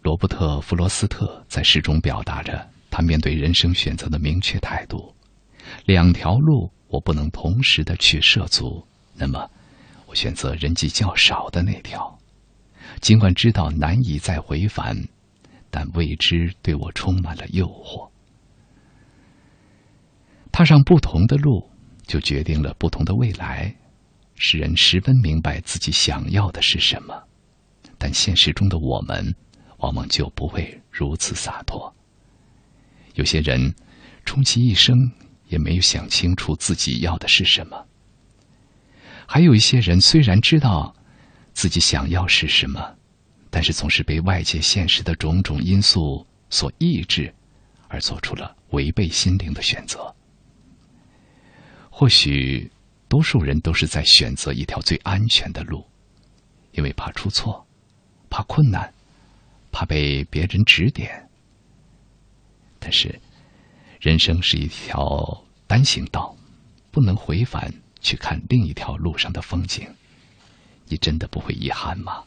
[0.00, 5.14] 罗伯特·弗罗斯特在诗中表达着他面对人生选择的明确态度：
[5.84, 8.82] 两条路我不能同时的去涉足，
[9.14, 9.46] 那么
[10.06, 12.18] 我选择人迹较少的那条。
[13.02, 14.96] 尽管知道难以再回返，
[15.70, 18.08] 但未知对我充满了诱惑。
[20.50, 21.68] 踏上不同的路，
[22.06, 23.76] 就决定了不同的未来。
[24.36, 27.22] 使人十分明白自己想要的是什么。
[28.02, 29.34] 但现实中的我们，
[29.76, 31.94] 往往就不会如此洒脱。
[33.12, 33.74] 有些人，
[34.24, 35.12] 终其一生
[35.48, 37.76] 也没有想清楚自己要的是什么；
[39.26, 40.94] 还有一些人，虽然知道
[41.52, 42.96] 自己想要是什么，
[43.50, 47.30] 但是总是被外界现实的种种因素所抑制，
[47.88, 50.14] 而做出了违背心灵的选择。
[51.90, 52.70] 或许，
[53.08, 55.84] 多数人都是在选择一条最安全的路，
[56.72, 57.66] 因为怕出错。
[58.30, 58.94] 怕困难，
[59.70, 61.28] 怕被别人指点。
[62.78, 63.20] 但是，
[64.00, 66.34] 人生是一条单行道，
[66.90, 67.70] 不能回返
[68.00, 69.86] 去看另一条路上的风景。
[70.86, 72.24] 你真的不会遗憾吗？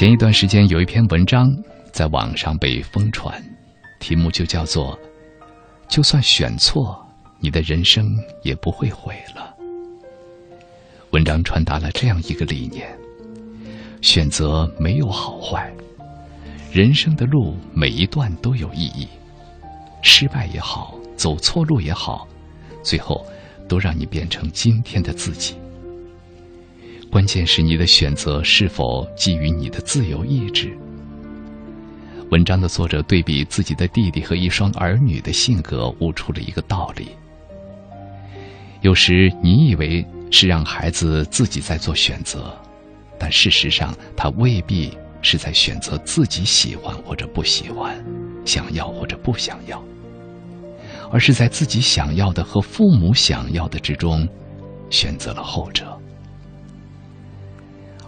[0.00, 1.54] 前一段时间有一篇文章
[1.92, 3.38] 在网上被疯传，
[3.98, 4.98] 题目就叫做
[5.90, 7.06] “就算选错，
[7.38, 9.54] 你的人生也不会毁了”。
[11.12, 12.88] 文章传达了这样一个理念：
[14.00, 15.70] 选择没有好坏，
[16.72, 19.06] 人生的路每一段都有意义，
[20.00, 22.26] 失败也好，走错路也好，
[22.82, 23.22] 最后
[23.68, 25.56] 都让你变成今天的自己。
[27.10, 30.70] 关键是你的选择是否基于你的自由意志。
[32.30, 37.08] 文章的作者对比自己的弟弟和一双儿女的性格，悟出了一个道理：
[38.80, 42.56] 有时你以为是让孩子自己在做选择，
[43.18, 48.00] 但事实上他未必是在选择自己喜欢或者不喜欢、
[48.44, 49.82] 想要或者不想要，
[51.10, 54.28] 而是在自己想要的和父母想要的之中，
[54.90, 55.99] 选择了后者。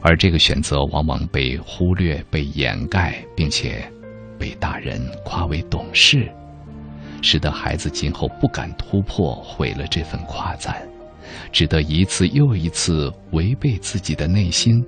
[0.02, 3.88] 而这个选择往往被忽略、被掩盖，并且
[4.36, 6.28] 被大人夸为懂事，
[7.22, 10.82] 使得孩子今后不敢突破，毁了这份夸赞，
[11.52, 14.84] 只得一次又一次违背自己的内心，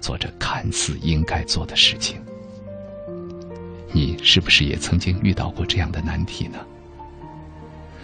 [0.00, 2.20] 做着看似应该做的事情。
[3.90, 6.58] 你是不是也曾经遇到过这样的难题呢？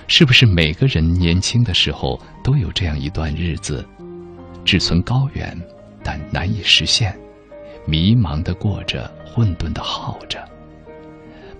[0.08, 3.86] 是不是每个人年轻的时候都有这样一段日子，
[4.64, 5.56] 志存高远？
[6.04, 7.18] 但难以实现，
[7.86, 10.38] 迷茫的过着，混沌的耗着。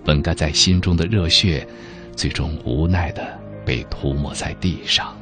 [0.03, 1.67] 本该在心中的热血，
[2.15, 5.17] 最终无奈的被涂抹在地上。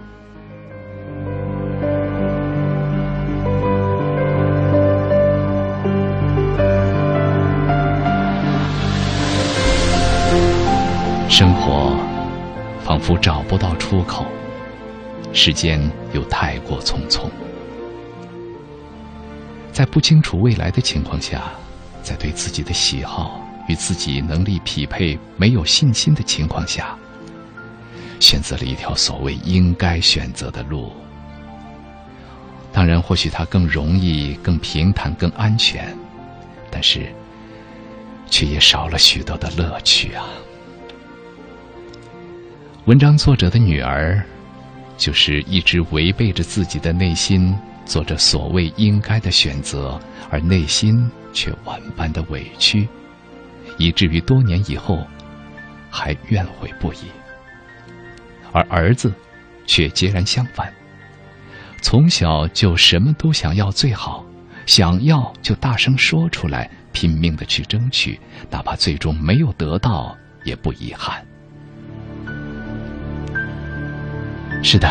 [11.29, 11.97] 生活
[12.83, 14.25] 仿佛找不到出口，
[15.31, 17.27] 时间又太过匆匆。
[19.73, 21.51] 在不清楚未来的情况下，
[22.03, 26.95] 在对自己的喜好与自己能力匹配没有信心的情况下，
[28.19, 30.93] 选择了一条所谓应该选择的路。
[32.71, 35.95] 当然，或许它更容易、更平坦、更安全，
[36.69, 37.11] 但是
[38.29, 40.23] 却也少了许多的乐趣啊。
[42.85, 44.23] 文章作者的女儿，
[44.97, 47.55] 就是一直违背着自己的内心。
[47.85, 52.87] 做着所谓应该的选择，而内心却万般的委屈，
[53.77, 55.05] 以至于多年以后
[55.89, 57.11] 还怨悔不已。
[58.51, 59.11] 而儿子
[59.65, 60.71] 却截然相反，
[61.81, 64.23] 从小就什么都想要最好，
[64.65, 68.19] 想要就大声说出来，拼命的去争取，
[68.49, 70.15] 哪怕最终没有得到
[70.45, 71.25] 也不遗憾。
[74.61, 74.89] 是的，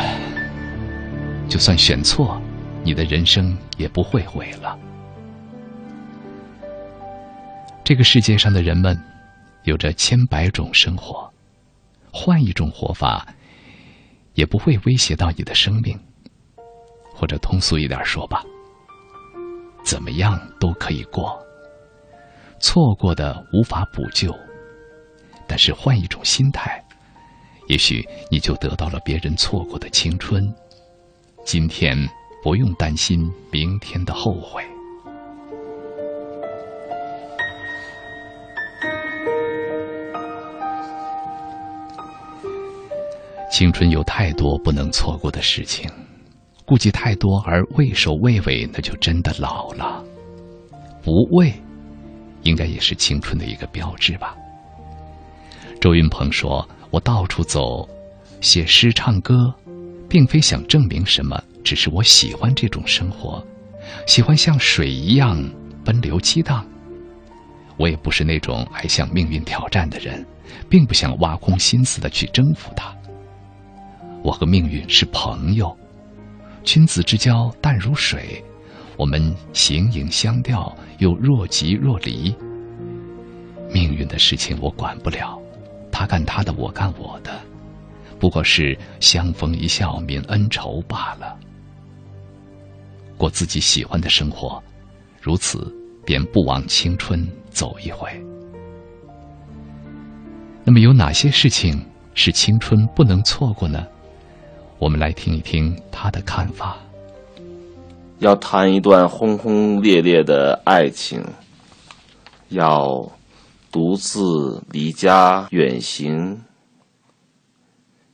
[1.48, 2.40] 就算选错。
[2.84, 4.78] 你的人生也不会毁了。
[7.84, 8.98] 这个世界上的人们，
[9.64, 11.32] 有着千百种生活，
[12.12, 13.26] 换一种活法，
[14.34, 15.98] 也不会威胁到你的生命。
[17.14, 18.42] 或者通俗一点说吧，
[19.84, 21.40] 怎么样都可以过。
[22.58, 24.34] 错过的无法补救，
[25.46, 26.82] 但是换一种心态，
[27.68, 30.52] 也许你就得到了别人错过的青春。
[31.44, 31.96] 今天。
[32.42, 34.60] 不用担心明天的后悔。
[43.50, 45.88] 青春有太多不能错过的事情，
[46.66, 50.02] 顾忌太多而畏首畏尾，那就真的老了。
[51.04, 51.52] 不畏，
[52.42, 54.34] 应该也是青春的一个标志吧。
[55.80, 57.88] 周云鹏说：“我到处走，
[58.40, 59.54] 写诗唱歌，
[60.08, 63.44] 并非想证明什么。”只是我喜欢这种生活，
[64.06, 65.42] 喜欢像水一样
[65.84, 66.66] 奔流激荡。
[67.78, 70.24] 我也不是那种爱向命运挑战的人，
[70.68, 72.94] 并不想挖空心思的去征服它。
[74.22, 75.76] 我和命运是朋友，
[76.62, 78.44] 君子之交淡如水，
[78.96, 82.34] 我们形影相吊，又若即若离。
[83.72, 85.40] 命运的事情我管不了，
[85.90, 87.40] 他干他的，我干我的，
[88.20, 91.36] 不过是相逢一笑泯恩仇罢了。
[93.22, 94.60] 过自己喜欢的生活，
[95.20, 95.72] 如此
[96.04, 98.10] 便不枉青春走一回。
[100.64, 101.80] 那么有哪些事情
[102.14, 103.86] 是青春不能错过呢？
[104.80, 106.76] 我们来听一听他的看法。
[108.18, 111.24] 要谈一段轰轰烈烈的爱情，
[112.48, 113.08] 要
[113.70, 116.42] 独自离家远行，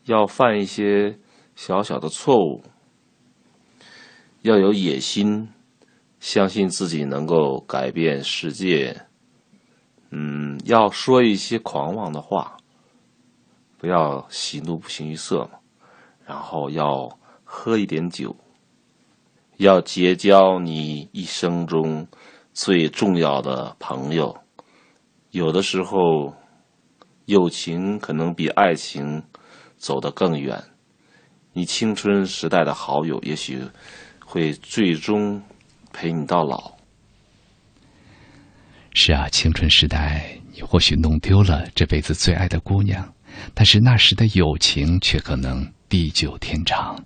[0.05, 1.17] 要犯一些
[1.57, 2.63] 小小的错误。
[4.49, 5.47] 要有野心，
[6.21, 8.99] 相信自己能够改变世界。
[10.09, 12.57] 嗯，要说一些狂妄的话，
[13.77, 15.59] 不要喜怒不形于色嘛。
[16.25, 18.35] 然后要喝一点酒，
[19.59, 22.07] 要结交你一生中
[22.55, 24.35] 最重要的朋友。
[25.31, 26.33] 有的时候，
[27.27, 29.23] 友情可能比爱情
[29.77, 30.65] 走得更远。
[31.53, 33.61] 你青春时代的好友，也许。
[34.31, 35.43] 会最终
[35.91, 36.77] 陪你到老。
[38.93, 43.15] 是啊，青春时代，你或许弄丢了这辈子最爱的姑娘，
[43.55, 47.03] 但是那时的友情却可能地久天长。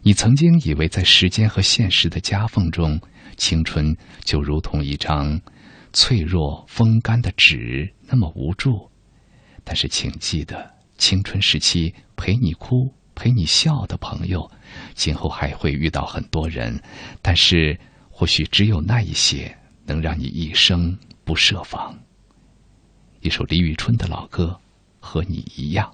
[0.00, 2.98] 你曾经以为在时间和现实的夹缝中，
[3.36, 3.94] 青春
[4.24, 5.38] 就如同一张
[5.92, 8.90] 脆弱风干的纸，那么无助。
[9.62, 12.94] 但是，请记得，青春时期陪你哭。
[13.16, 14.50] 陪你笑的朋友，
[14.94, 16.82] 今后还会遇到很多人，
[17.22, 17.78] 但是
[18.10, 19.56] 或许只有那一些
[19.86, 21.96] 能让你一生不设防。
[23.20, 24.58] 一首李宇春的老歌，
[24.98, 25.93] 和你一样。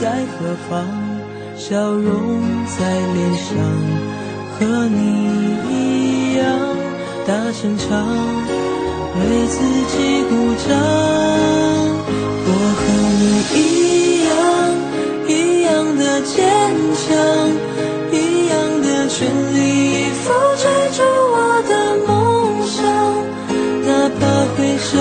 [0.00, 0.86] 在何方？
[1.56, 2.78] 笑容在
[3.14, 3.50] 脸上，
[4.54, 4.96] 和你
[5.68, 6.46] 一样
[7.26, 8.06] 大声唱，
[9.16, 10.70] 为自己鼓掌。
[12.46, 12.80] 我和
[13.18, 13.22] 你
[13.58, 13.58] 一
[14.24, 14.32] 样，
[15.26, 15.32] 一
[15.64, 15.68] 样
[15.98, 16.36] 的坚
[16.94, 17.08] 强，
[18.12, 18.14] 一
[18.46, 19.56] 样的全力
[19.94, 20.62] 以赴追
[20.94, 21.02] 逐
[21.34, 21.36] 我
[21.68, 21.72] 的
[22.06, 22.08] 梦
[22.64, 22.78] 想，
[23.84, 23.88] 哪
[24.20, 24.22] 怕
[24.54, 24.94] 会受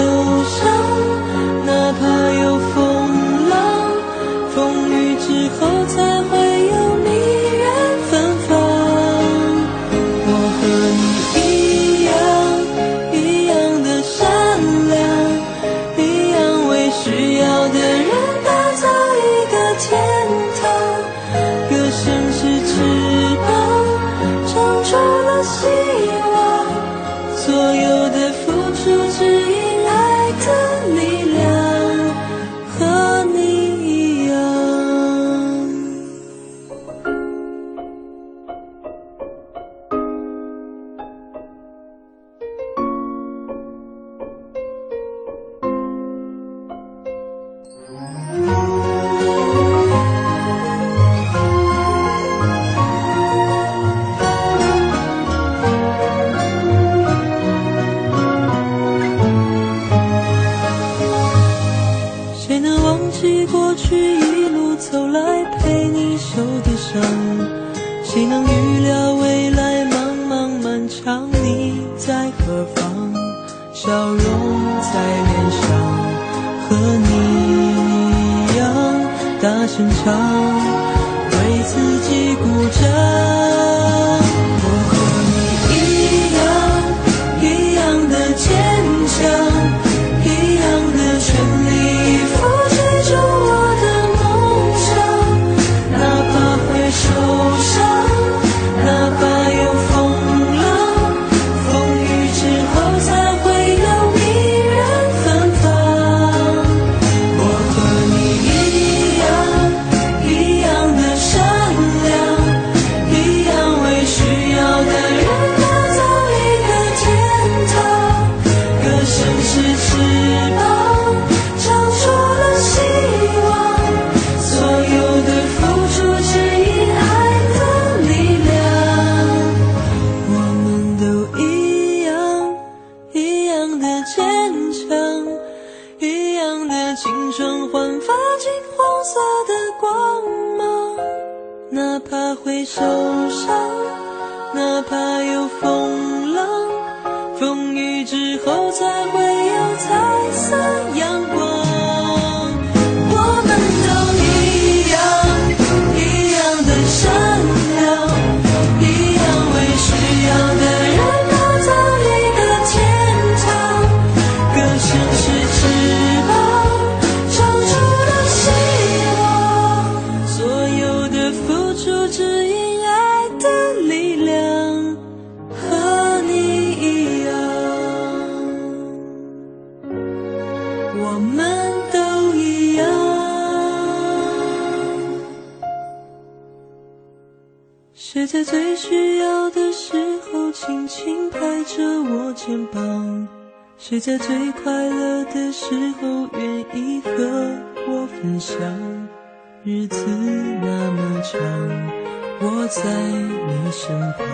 [202.60, 204.26] 我在你身旁，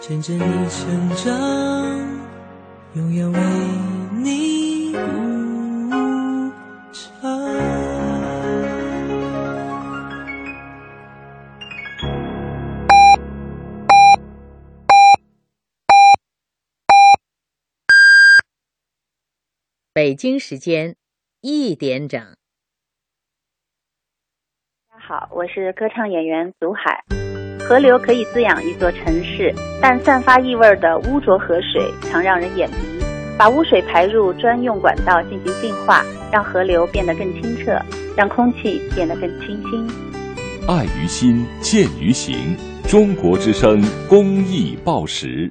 [0.00, 1.34] 见证你成长，
[2.94, 3.40] 永远为
[4.22, 5.00] 你鼓
[6.92, 7.02] 掌。
[19.92, 20.94] 北京时间
[21.40, 22.36] 一点整。
[25.06, 27.04] 好，我是歌唱演员祖海。
[27.68, 29.52] 河流可以滋养一座城市，
[29.82, 32.76] 但散发异味的污浊河水常让人眼鼻。
[33.38, 36.02] 把污水排入专用管道进行净化，
[36.32, 37.78] 让河流变得更清澈，
[38.16, 39.86] 让空气变得更清新。
[40.66, 42.56] 爱于心，见于行。
[42.88, 45.50] 中国之声公益报时。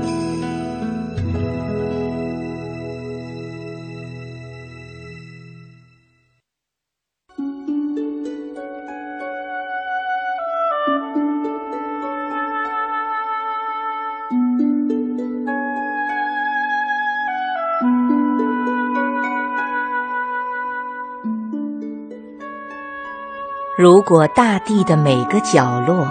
[23.81, 26.07] 如果大地的每个角落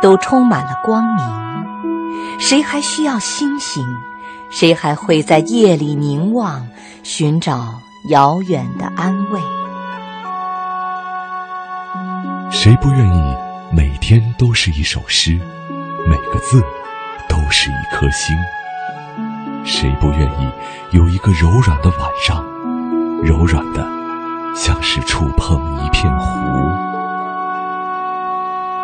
[0.00, 3.84] 都充满了光明，谁还需要星星？
[4.50, 6.64] 谁还会在夜里凝望，
[7.02, 9.40] 寻找遥远的安慰？
[12.52, 13.36] 谁不愿意
[13.72, 15.40] 每天都是一首诗，
[16.08, 16.62] 每个字
[17.28, 18.36] 都是一颗星？
[19.64, 20.48] 谁不愿意
[20.92, 22.44] 有一个柔软的晚上，
[23.24, 23.84] 柔软的
[24.54, 26.87] 像是触碰一片湖？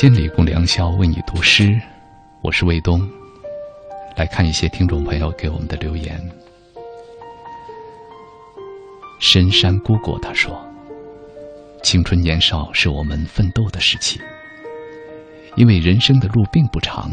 [0.00, 1.78] 千里共良宵，为你读诗。
[2.40, 3.06] 我是卫东，
[4.16, 6.18] 来看一些听众朋友给我们的留言。
[9.20, 10.58] 深山姑果他说
[11.84, 14.18] ：“青春年少是我们奋斗的时期，
[15.54, 17.10] 因为人生的路并不长，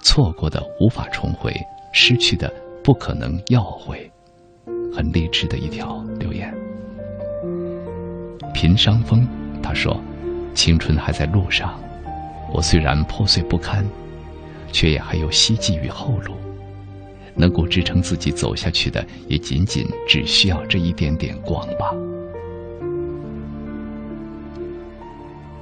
[0.00, 1.54] 错过的无法重回，
[1.92, 2.50] 失去的
[2.82, 4.10] 不可能要回。”
[4.90, 6.50] 很励志的一条留言。
[8.54, 9.28] 贫伤风
[9.62, 10.02] 他说
[10.56, 11.78] ：“青春还在路上。”
[12.50, 13.84] 我虽然破碎不堪，
[14.72, 16.34] 却也还有希冀与后路。
[17.34, 21.94] 能够支撑自己走下去的，也仅仅只需要这一点点光吧。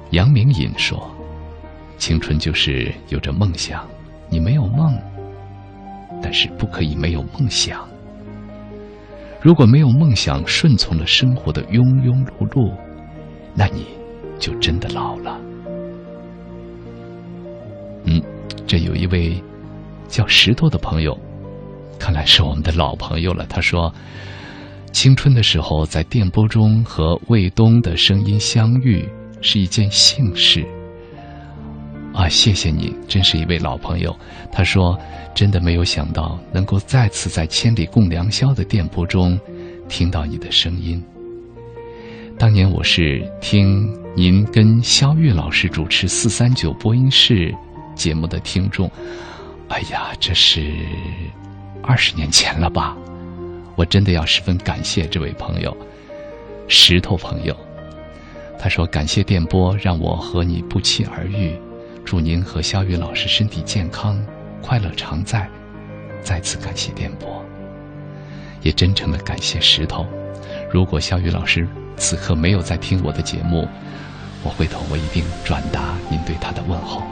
[0.09, 1.09] 杨明隐说
[1.97, 3.87] ：“青春就是有着梦想，
[4.29, 4.99] 你没有梦，
[6.21, 7.87] 但是不可以没有梦想。
[9.41, 12.73] 如果没有梦想，顺从了生活的庸庸碌碌，
[13.55, 13.85] 那你
[14.37, 15.39] 就真的老了。”
[18.05, 18.21] 嗯，
[18.65, 19.41] 这有一位
[20.07, 21.17] 叫石头的朋友，
[21.99, 23.45] 看来是我们的老朋友了。
[23.47, 23.93] 他说
[24.91, 29.07] ：“青春的时候在电波中和卫东的声音相遇
[29.41, 30.65] 是一件幸事。”
[32.13, 34.13] 啊，谢谢你，真是一位老朋友。
[34.51, 34.99] 他说
[35.33, 39.39] ：“真的没有想到能够再次在千里共良宵的电波中
[39.87, 41.01] 听到你的声音。
[42.37, 47.55] 当年我是听您跟肖玉老师主持四三九播音室。”
[48.01, 48.89] 节目的听众，
[49.67, 50.73] 哎呀，这是
[51.83, 52.97] 二十年前了吧？
[53.75, 55.77] 我真的要十分感谢这位朋友，
[56.67, 57.55] 石头朋友。
[58.57, 61.55] 他说：“感谢电波，让我和你不期而遇。
[62.03, 64.19] 祝您和肖宇老师身体健康，
[64.63, 65.47] 快乐常在。
[66.23, 67.45] 再次感谢电波，
[68.63, 70.07] 也真诚的感谢石头。
[70.71, 73.67] 如果肖宇老师此刻没有在听我的节目，
[74.43, 77.03] 我回头我一定转达您对他的问候。”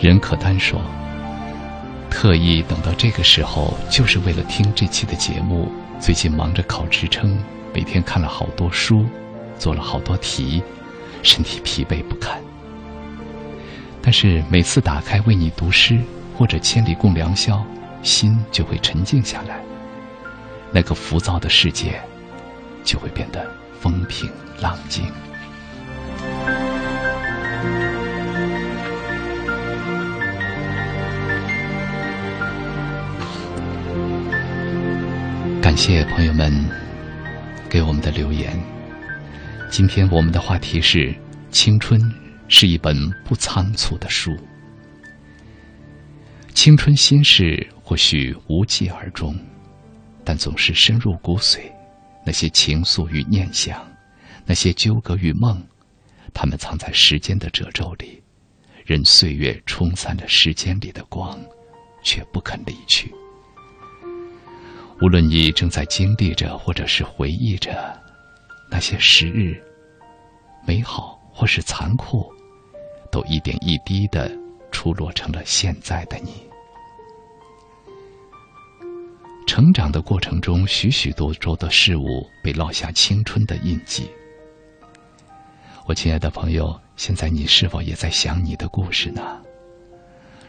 [0.00, 0.80] 任可丹说
[2.08, 5.70] ：“特意等到这个时候，就是为了听这期的节目。
[6.00, 7.38] 最近忙着考职称，
[7.74, 9.04] 每天看了好多书，
[9.58, 10.62] 做了好多题，
[11.22, 12.40] 身体疲惫不堪。
[14.08, 16.00] 但是每次打开为你读诗
[16.34, 17.62] 或者千里共良宵
[18.02, 19.60] 心就会沉静下来
[20.72, 22.00] 那个浮躁的世界
[22.82, 23.46] 就会变得
[23.78, 24.26] 风平
[24.62, 25.04] 浪静。
[35.60, 36.50] 感谢朋友们
[37.68, 38.58] 给我们的留言。
[39.70, 41.14] 今天我们的话题是
[41.50, 42.00] 青春
[42.48, 44.36] 是一本不仓促的书。
[46.54, 49.38] 青春心事或许无疾而终，
[50.24, 51.60] 但总是深入骨髓。
[52.26, 53.86] 那些情愫与念想，
[54.44, 55.62] 那些纠葛与梦，
[56.34, 58.22] 它们藏在时间的褶皱里，
[58.84, 61.38] 任岁月冲散了时间里的光，
[62.02, 63.14] 却不肯离去。
[65.00, 67.98] 无论你正在经历着，或者是回忆着
[68.70, 69.62] 那些时日，
[70.66, 72.30] 美好或是残酷，
[73.10, 74.30] 都一点一滴的
[74.70, 76.46] 出落成了现在的你。
[79.46, 84.10] 成长的过程中，许许多多的事物被烙下青春的印记。
[85.86, 89.40] 我亲爱的朋友，现在你是否也在想你的故事呢？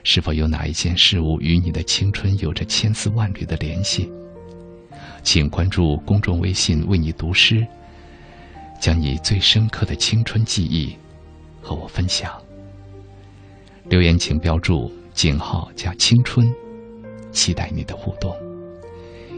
[0.03, 4.11] 是否有哪一件事物与你的青春有着千丝万缕的联系？
[5.23, 7.65] 请关注公众微信“为你读诗”，
[8.79, 10.95] 将你最深刻的青春记忆
[11.61, 12.41] 和我分享。
[13.89, 16.47] 留言请标注井号加青春，
[17.31, 18.31] 期待你的互动。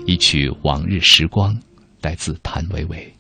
[0.05, 1.55] 一曲《往日时光》，
[2.01, 3.13] 来自谭维维。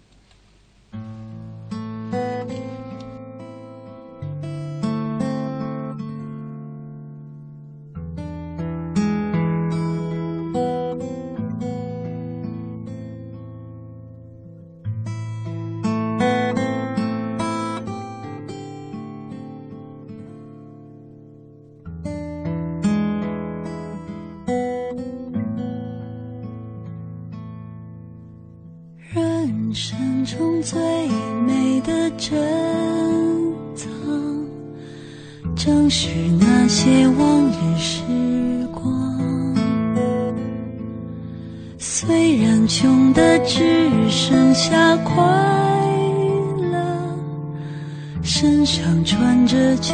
[48.73, 49.93] 上穿着秋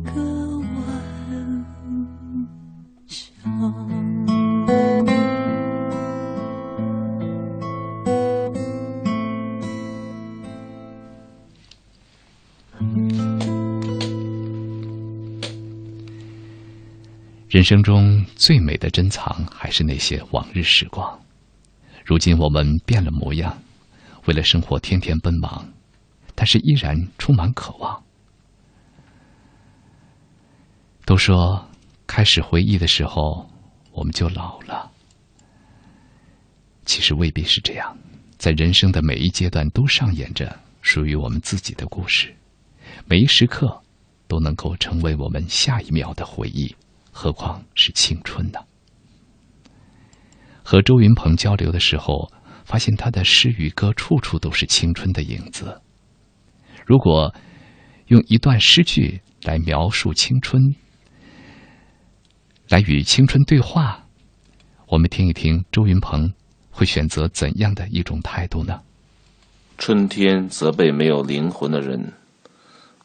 [17.51, 21.19] 人生中最美的珍藏，还是那些往日时光。
[22.05, 23.61] 如今我们变了模样，
[24.25, 25.67] 为了生活天天奔忙，
[26.33, 28.01] 但是依然充满渴望。
[31.03, 31.67] 都说，
[32.07, 33.45] 开始回忆的时候，
[33.91, 34.89] 我们就老了。
[36.85, 37.97] 其实未必是这样，
[38.37, 42.33] 在人生的每一阶段，都上演着属于我们自己的故事，
[43.05, 43.77] 每一时刻，
[44.29, 46.73] 都能够成为我们下一秒的回忆。
[47.11, 48.59] 何况是青春呢？
[50.63, 52.31] 和周云鹏交流的时候，
[52.63, 55.81] 发现他的诗与歌处处都是青春的影子。
[56.85, 57.33] 如果
[58.07, 60.75] 用一段诗句来描述青春，
[62.69, 64.05] 来与青春对话，
[64.87, 66.33] 我们听一听周云鹏
[66.69, 68.81] 会选择怎样的一种态度呢？
[69.77, 72.13] 春天责备没有灵魂的人，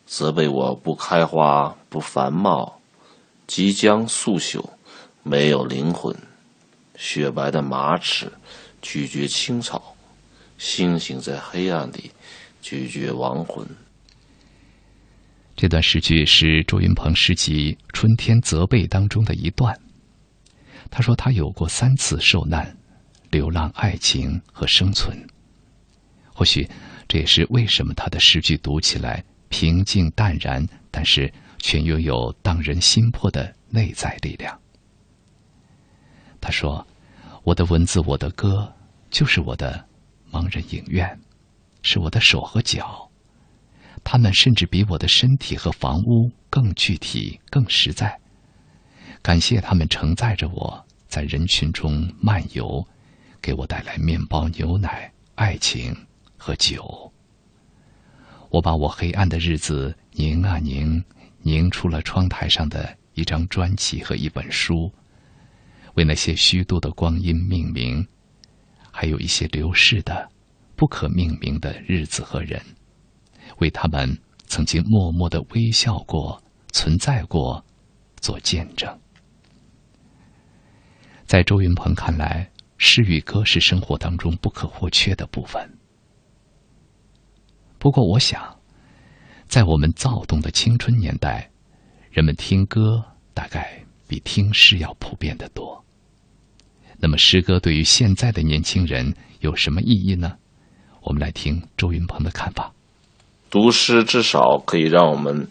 [0.05, 2.76] 责备我不开花不繁茂。
[3.47, 4.65] 即将速朽，
[5.23, 6.15] 没有灵魂。
[6.97, 8.33] 雪白的马齿
[8.81, 9.95] 咀嚼青草，
[10.59, 12.11] 星星在黑暗里
[12.61, 13.67] 咀嚼亡魂。
[15.55, 19.79] 这段诗句是周云鹏诗集《春天责备》当中的一段。
[20.91, 22.77] 他说他有过三次受难、
[23.31, 25.17] 流浪、爱情和生存。
[26.33, 26.69] 或许
[27.07, 31.33] 这也是为什么他的诗句读起来平静淡然，但是。
[31.59, 34.59] 却拥有荡人心魄的内在力量。
[36.41, 36.87] 他说
[37.43, 38.73] ：“我的文字，我的歌，
[39.11, 39.85] 就是我的
[40.31, 41.19] 盲人影院，
[41.83, 43.11] 是我的手和脚。
[44.05, 48.17] 他们甚至比我的身体和房屋更具体、更实在。
[49.23, 52.87] 感谢他们承载着我在人群中漫游，
[53.43, 55.97] 给我带来面包、牛奶、爱情
[56.37, 57.13] 和酒。
[58.51, 61.03] 我把我黑暗的日子拧啊拧。”
[61.47, 64.93] 凝出了窗台上的一张专辑和一本书，
[65.95, 68.05] 为那些虚度的光阴命名，
[68.91, 70.29] 还有一些流逝的、
[70.75, 72.61] 不可命名的日子和人，
[73.59, 74.19] 为他们
[74.49, 76.43] 曾经默默的微笑过、
[76.73, 77.65] 存在过，
[78.17, 78.99] 做见证。
[81.27, 85.79] 在周云鹏看来，诗与歌是生活当中不可或缺的部分。
[87.79, 88.56] 不过，我想。
[89.49, 91.51] 在我们躁动的青春年代，
[92.11, 93.03] 人们听歌
[93.33, 95.85] 大概比听诗要普遍的多。
[96.99, 100.33] 那么，诗歌对于现在的年轻人有什么意义呢？
[101.03, 102.73] 我们来听周云鹏的看法。
[103.49, 105.47] 读诗至少可以让我们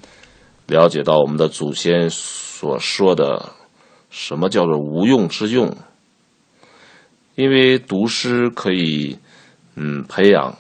[0.68, 3.54] 了解到我们的祖先所说的
[4.10, 5.76] 什么叫做无用之用，
[7.36, 9.18] 因为读诗可以
[9.76, 10.58] 嗯培养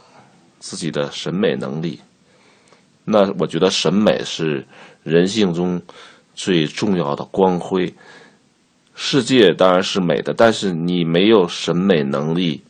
[0.59, 1.99] 自己的审美能力。
[3.05, 4.65] 那我觉得审美是
[5.03, 5.79] 人性中
[6.33, 7.93] 最重要的光辉。
[8.95, 12.63] 世界当然是美的，但是你没有审美能力，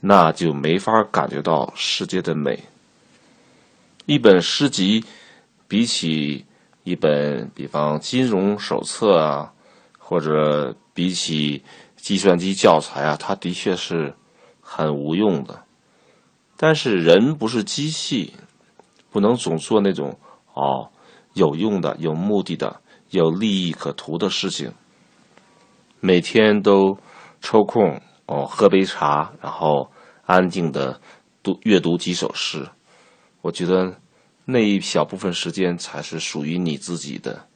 [0.00, 2.58] 那就没法感觉到世界的美。
[4.06, 5.04] 一本诗集，
[5.68, 6.44] 比起
[6.82, 9.52] 一本，比方金融手册啊，
[9.98, 11.62] 或者比起
[11.96, 14.12] 计算机教材啊，它的确是
[14.60, 15.62] 很无用的。
[16.56, 18.32] 但是人不是机器。
[19.10, 20.18] 不能总做那种
[20.54, 20.90] 哦
[21.34, 22.80] 有用的、有目的的、
[23.10, 24.72] 有利益可图的事情。
[26.00, 26.96] 每天都
[27.40, 29.90] 抽空哦喝杯茶，然后
[30.26, 31.00] 安静的
[31.42, 32.68] 读阅读几首诗。
[33.40, 33.94] 我觉得
[34.44, 37.46] 那一小部分时间才是属于你自己的。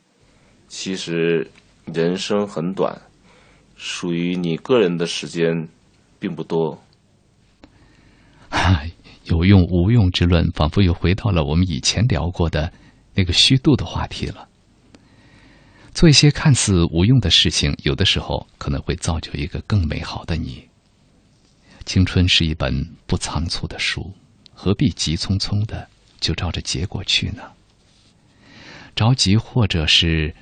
[0.69, 1.51] 其实
[1.85, 3.01] 人生很短，
[3.77, 5.69] 属于你个人的时间
[6.19, 6.79] 并不多。
[8.49, 8.91] 嗨。
[9.24, 12.73] 有用无用之论，仿佛又回到了我们以前聊过的
[13.15, 14.49] 那个虚度的话题了。
[15.94, 20.69] 做一些看似无用的事情，有的时候可能会造就一个更美好的你。
[21.85, 24.12] 青春是一本不仓促的书，
[24.55, 25.89] 何必急匆匆的
[26.20, 27.43] 就照着结果去呢？
[28.97, 30.35] 着急，或者是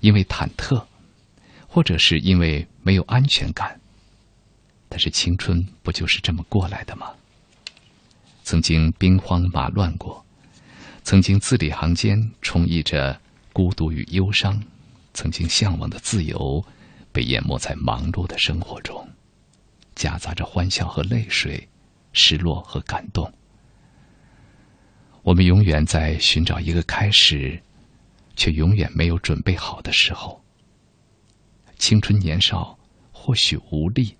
[0.00, 0.84] 因为忐忑，
[1.66, 3.80] 或者是因为没有安全感。
[4.88, 7.10] 但是青春不就是这么过来的吗？
[8.46, 10.24] 曾经兵荒马乱过，
[11.02, 13.20] 曾经字里行间充溢着
[13.52, 14.62] 孤独与忧伤，
[15.12, 16.64] 曾经向往的自由，
[17.10, 19.04] 被淹没在忙碌的生活中，
[19.96, 21.68] 夹杂着欢笑和泪水，
[22.12, 23.28] 失落和感动。
[25.24, 27.60] 我们永远在寻找一个开始，
[28.36, 30.40] 却永远没有准备好的时候。
[31.80, 32.78] 青春年少，
[33.10, 34.16] 或许无力，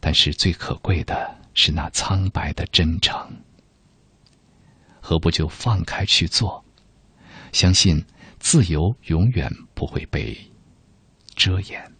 [0.00, 3.12] 但是最可贵的是那苍白的真诚。
[5.00, 6.64] 何不就放开去做？
[7.52, 8.00] 相信
[8.38, 10.38] 自由永远不会被
[11.34, 11.92] 遮掩。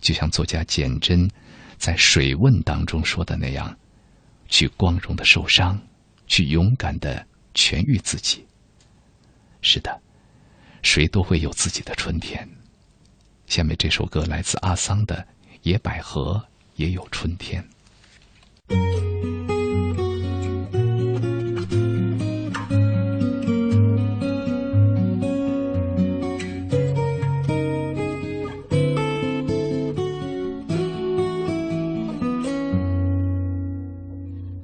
[0.00, 1.30] 就像作家简真
[1.76, 3.78] 在《水问》当中说的那样
[4.48, 5.78] ：“去光荣的受伤。”
[6.26, 8.46] 去勇敢的痊愈自己。
[9.60, 10.00] 是的，
[10.82, 12.48] 谁都会有自己的春天。
[13.46, 15.16] 下面这首歌来自阿桑的
[15.62, 16.42] 《野百合
[16.76, 17.62] 也有春天》。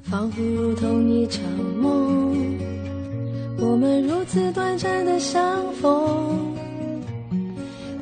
[0.09, 1.43] 仿佛如同一场
[1.81, 2.35] 梦，
[3.59, 6.26] 我们如此短暂的相逢。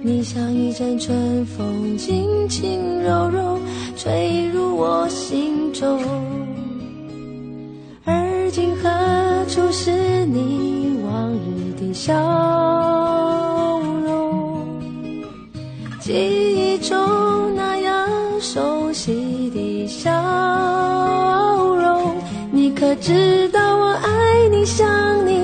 [0.07, 3.59] 你像一阵春风，轻轻柔柔
[3.97, 5.99] 吹入我心中。
[8.05, 8.91] 而今何
[9.49, 12.13] 处是你往日的笑
[14.05, 14.69] 容？
[16.01, 18.07] 记忆中那样
[18.43, 20.13] 熟悉的笑
[21.77, 22.15] 容，
[22.53, 24.87] 你可知道我爱你、想
[25.27, 25.44] 你、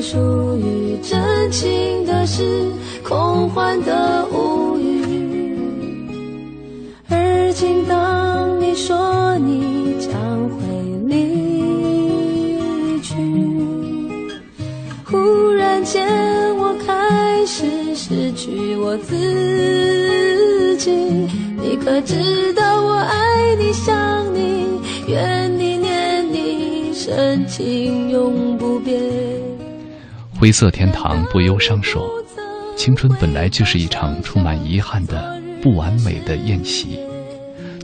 [0.00, 2.70] 属于真情的事，
[3.02, 5.58] 空幻的无语。
[7.08, 10.12] 而今当你说你将
[10.50, 10.60] 会
[11.06, 12.58] 离
[13.00, 13.14] 去，
[15.04, 16.06] 忽然间
[16.56, 20.92] 我开始失去我自己。
[21.60, 28.37] 你可知道我爱你、想你、怨你、念你，深情永。
[30.38, 32.08] 灰色天堂不忧伤说
[32.78, 37.00] ：“青春本来就是一场充满遗憾的不完美的宴席，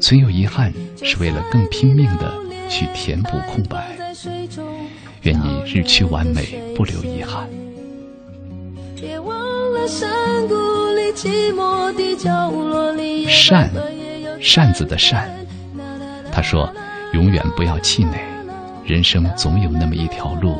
[0.00, 0.72] 存有遗憾
[1.02, 2.32] 是为了更拼命的
[2.68, 3.96] 去填补空白。
[5.22, 7.48] 愿你日趋完美，不留遗憾。”
[8.94, 9.36] 别忘
[9.72, 10.08] 了山
[10.46, 10.54] 谷
[10.94, 13.68] 里寂寞的角落里，扇，
[14.40, 15.28] 扇子的扇。
[16.30, 16.72] 他说
[17.14, 18.16] ：“永远不要气馁，
[18.84, 20.56] 人生总有那么一条路，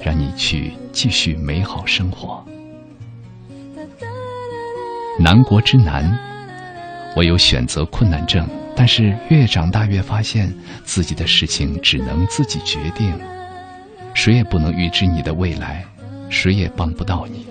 [0.00, 2.44] 让你去继续美好生活。”
[5.20, 6.16] 南国之南，
[7.16, 10.54] 我有选择困难症，但是越长大越发现
[10.84, 13.12] 自己的事情只能自己决定，
[14.14, 15.84] 谁也不能预知你的未来，
[16.28, 17.46] 谁也帮不到你。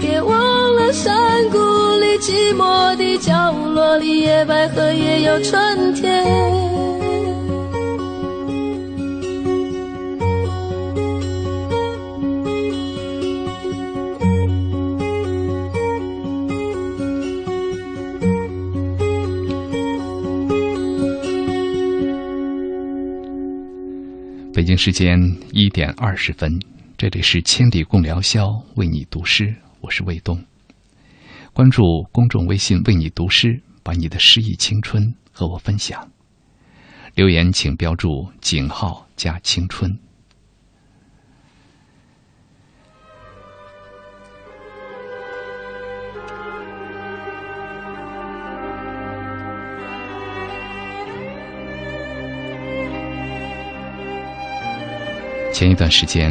[0.00, 1.58] 别忘了山谷
[2.00, 6.75] 里寂寞的角落里，野百合也有春天。
[24.66, 25.16] 北京时间
[25.52, 26.60] 一点二十分，
[26.98, 30.44] 这里是千里共良宵，为你读诗，我是卫东。
[31.52, 36.10] 关注公众微信“为你读诗”，把你的诗意青春和我分享。
[37.14, 39.96] 留言请标注井号加青春。
[55.56, 56.30] 前一段时间，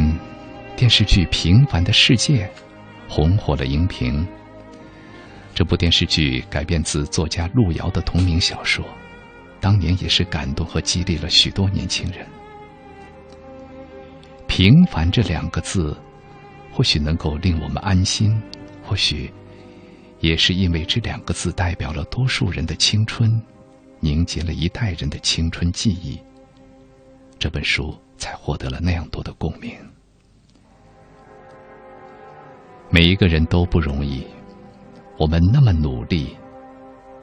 [0.76, 2.46] 电视剧《平凡的世界》
[3.08, 4.24] 红火了荧屏。
[5.52, 8.84] 这部电视剧改编自作家路遥的同名小说，
[9.60, 12.24] 当年也是感动和激励了许多年轻人。
[14.46, 15.96] 平凡这两个字，
[16.70, 18.40] 或许能够令我们安心，
[18.80, 19.28] 或许
[20.20, 23.42] 也是因为这两个字代表了多数人的青春，
[23.98, 26.16] 凝结了一代人的青春记忆。
[27.40, 29.72] 这本书才获得了那样多的共鸣。
[32.88, 34.24] 每一个人都不容易，
[35.18, 36.36] 我们那么努力，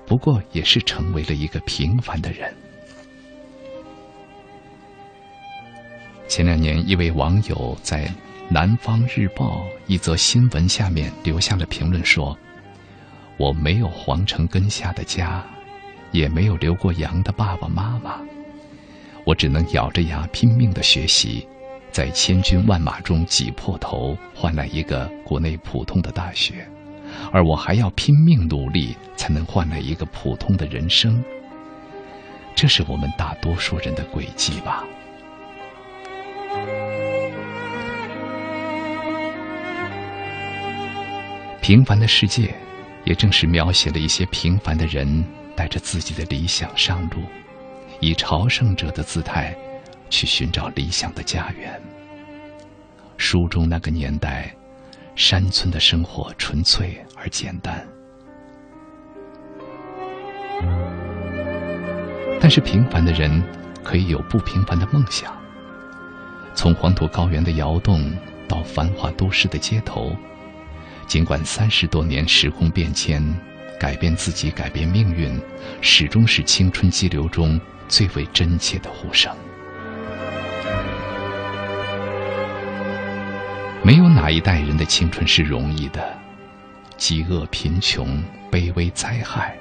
[0.06, 2.54] 不过也是成为了一个平凡的人。
[6.28, 8.06] 前两年，一位网友在
[8.50, 12.38] 《南方日报》一则新闻下面留下了评论说
[13.38, 15.46] ：“我没有皇城根下的家，
[16.12, 18.20] 也没有留过洋的爸爸妈妈，
[19.26, 21.48] 我只能咬着牙拼命的学习，
[21.92, 26.68] 在千军万马中挤破头换来一个国内普通的大学，
[27.32, 31.24] 而我还要拼命努力才能换来一个普通的人生。
[32.54, 34.84] 这是我们大多数人的轨迹吧。”
[41.62, 42.54] 平凡的世界，
[43.06, 45.24] 也正是描写了一些平凡的人
[45.56, 47.24] 带着自己的理想上路，
[48.04, 49.56] 以朝圣者的姿态
[50.10, 51.82] 去寻找理想的家园。
[53.16, 54.54] 书中那个年代，
[55.16, 57.88] 山村的生活纯粹而简单，
[62.42, 63.42] 但是平凡的人
[63.82, 65.34] 可以有不平凡的梦想。
[66.54, 68.12] 从黄土高原的窑洞
[68.50, 70.14] 到繁华都市的街头。
[71.08, 73.24] 尽管三十多年时空变迁，
[73.80, 75.40] 改变自己，改变命运，
[75.80, 79.36] 始终是青春激流中最为真切的呼声。
[83.84, 86.18] 没有哪一代人的青春是容易的，
[86.96, 89.58] 饥饿、贫穷、卑微、灾害。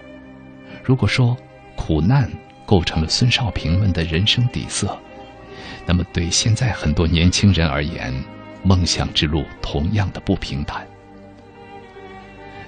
[0.82, 1.36] 如果说
[1.76, 2.30] 苦难
[2.64, 4.96] 构成了孙少平们的人生底色，
[5.84, 8.14] 那么对现在很多年轻人而言，
[8.62, 10.86] 梦想之路同样的不平坦。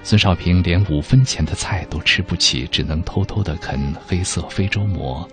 [0.03, 5.27] 孙少平连五分钱的菜都吃不起，只能偷偷的啃黑色非洲馍。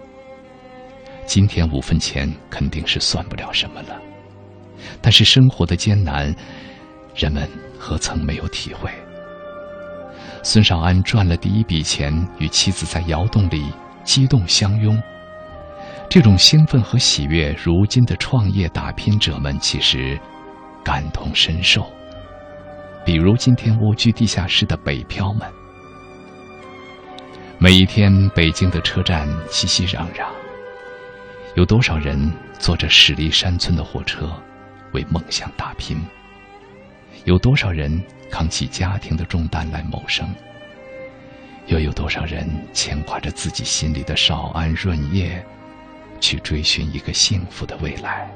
[1.34, 3.98] 今天五分钱肯定是算不了什么了，
[5.02, 6.36] 但是生活的艰难，
[7.16, 7.48] 人们
[7.80, 8.92] 何曾没有体会？
[10.44, 13.72] 孙少安赚了第一笔钱，与妻子在窑洞里
[14.04, 15.02] 激动相拥。
[16.10, 20.20] 这种兴奋和喜悦，如今的创业打拼者们其实
[20.84, 21.90] 感同身受。
[23.06, 25.50] 比如今天蜗居地下室的北漂们，
[27.58, 30.26] 每一天北京的车站熙熙攘攘，
[31.56, 34.32] 有多少人坐着驶离山村的火车，
[34.94, 36.02] 为梦想打拼？
[37.26, 40.26] 有多少人扛起家庭的重担来谋生？
[41.68, 45.46] 又有多少人牵挂着自己心里的少安润叶，
[46.22, 48.32] 去追寻一个幸福的未来？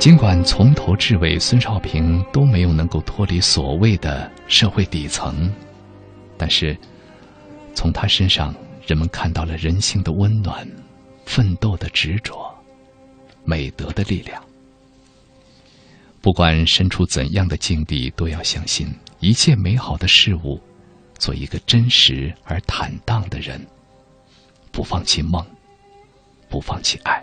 [0.00, 5.52] 尽管从头至尾，孙少平都没有能够脱离所谓的社会底层，
[6.40, 6.74] 但是
[7.74, 8.54] 从他身上，
[8.86, 10.66] 人们看到了人性的温暖、
[11.26, 12.50] 奋斗的执着、
[13.44, 14.42] 美德的力量。
[16.22, 18.88] 不管身处怎样的境地，都要相信
[19.18, 20.58] 一切美好的事物，
[21.18, 23.60] 做一个真实而坦荡的人，
[24.72, 25.44] 不放弃梦，
[26.48, 27.22] 不放弃爱。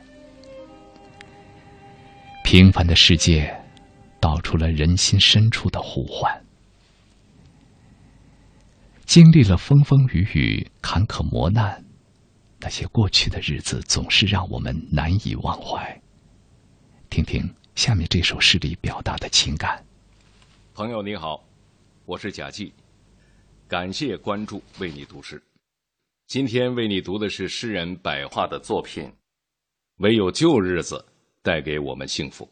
[2.44, 3.52] 平凡的世界，
[4.20, 6.32] 道出了人心深处的呼唤。
[9.08, 11.82] 经历了风风雨雨、坎坷磨难，
[12.60, 16.02] 那些过去的日子总是让我们难以忘怀。
[17.10, 19.82] 听听下面这首诗里表达的情感。
[20.74, 21.42] 朋友你好，
[22.06, 22.74] 我是贾季，
[23.66, 25.42] 感谢关注，为你读诗。
[26.28, 29.06] 今天为你读的是诗人百画的作品
[30.00, 30.96] 《唯有旧日子》。
[31.44, 32.52] 带给我们幸福。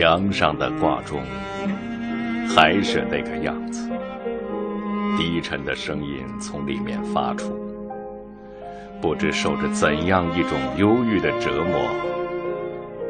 [0.00, 1.20] 墙上的挂钟
[2.48, 3.90] 还是那个样子。
[5.16, 7.52] 低沉的声音从里面发出，
[9.00, 11.92] 不知受着怎样一种忧郁的折磨。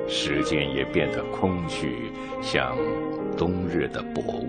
[0.08, 2.10] 时间也变得空虚，
[2.40, 2.74] 像
[3.36, 4.48] 冬日的薄雾。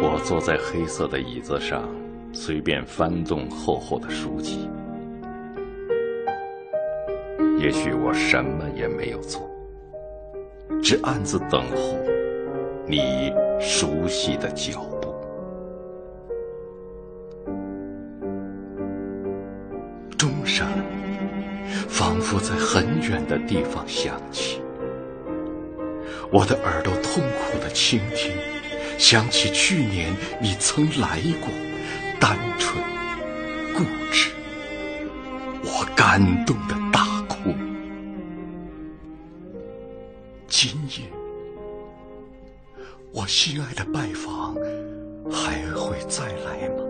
[0.00, 1.86] 我坐在黑色的椅子上，
[2.32, 4.66] 随便翻动厚厚的书籍。
[7.60, 9.46] 也许我什么也没有做，
[10.82, 11.98] 只暗自等候
[12.86, 13.30] 你
[13.60, 15.14] 熟悉的脚步。
[20.16, 20.66] 钟声
[21.86, 24.62] 仿佛在很远的地方响起，
[26.32, 28.32] 我的耳朵痛苦的倾听，
[28.96, 31.50] 想起去年你曾来过，
[32.18, 32.82] 单纯、
[33.74, 34.30] 固执，
[35.62, 36.74] 我感动的
[43.20, 44.54] 我心爱的拜访
[45.30, 46.82] 还会再来吗？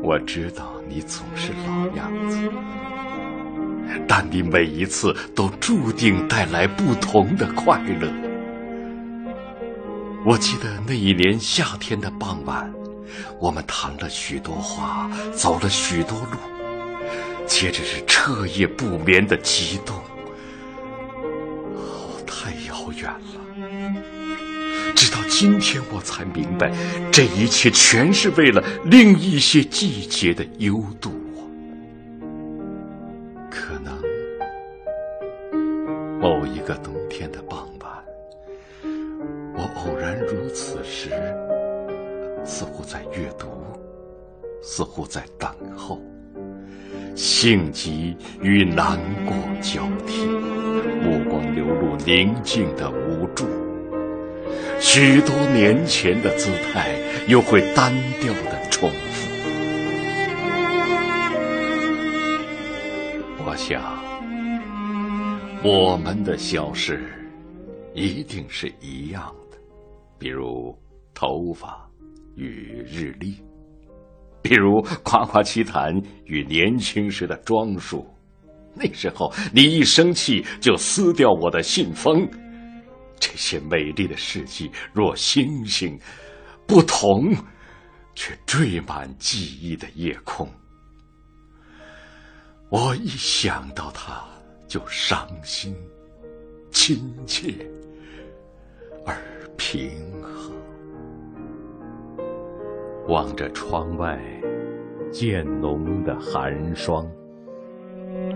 [0.00, 2.38] 我知道你总是老样子，
[4.06, 8.08] 但你每一次都注定带来不同的快乐。
[10.24, 12.72] 我记得那一年夏天的傍晚，
[13.40, 16.38] 我们谈了许多话，走了许多路，
[17.48, 19.96] 接着是彻夜不眠的激动。
[21.74, 24.92] 哦，太遥远了。
[24.94, 26.70] 直到今天，我才明白，
[27.10, 31.10] 这一切全是为了另一些季节的幽度。
[33.50, 33.98] 可能
[36.20, 38.04] 某一个冬天的傍晚，
[39.54, 41.10] 我偶然如此时，
[42.44, 43.46] 似乎在阅读，
[44.62, 46.00] 似乎在等候，
[47.18, 48.96] 性急与难
[49.26, 50.24] 过交替，
[51.02, 53.44] 目光流露宁静的无助。
[54.78, 56.96] 许多年前的姿态，
[57.26, 59.28] 又会单调的重复。
[63.44, 63.82] 我想，
[65.64, 67.02] 我们的消逝
[67.94, 69.58] 一定是一样的，
[70.20, 70.72] 比如
[71.12, 71.84] 头发
[72.36, 73.42] 与日历，
[74.42, 75.92] 比如夸夸其谈
[76.24, 78.06] 与年轻时的装束。
[78.74, 82.28] 那时候，你一生气就撕掉我的信封。
[83.18, 85.98] 这些美丽的事迹，若星星，
[86.66, 87.34] 不同，
[88.14, 90.48] 却缀满记忆的夜空。
[92.70, 94.24] 我一想到他，
[94.68, 95.74] 就伤心、
[96.70, 97.52] 亲切
[99.04, 99.16] 而
[99.56, 99.90] 平
[100.22, 100.37] 和。
[103.08, 104.20] 望着窗外
[105.10, 107.10] 渐浓的寒霜，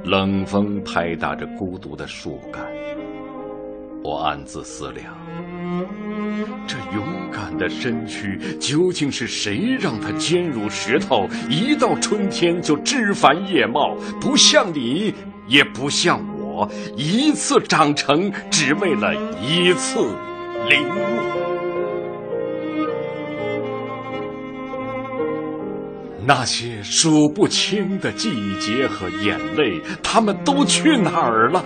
[0.03, 2.65] 冷风拍打着孤独的树干。
[4.03, 5.15] 我暗自思量，
[6.66, 15.12] 这勇敢的身躯究竟是谁让它坚如石头，一到春天就枝繁叶茂，不像你，
[15.47, 16.66] 也不像我，
[16.97, 19.99] 一次长成，只为了一次
[20.66, 21.51] 零落。
[26.24, 31.62] 那些数不清的季节和眼泪，他们都去哪儿了？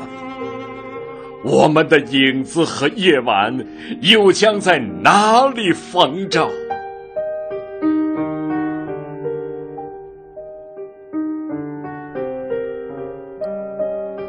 [1.44, 3.54] 我们的影子和夜晚
[4.00, 6.48] 又将在哪里逢着？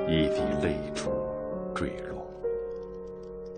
[0.07, 1.09] 一滴泪珠
[1.73, 2.29] 坠落，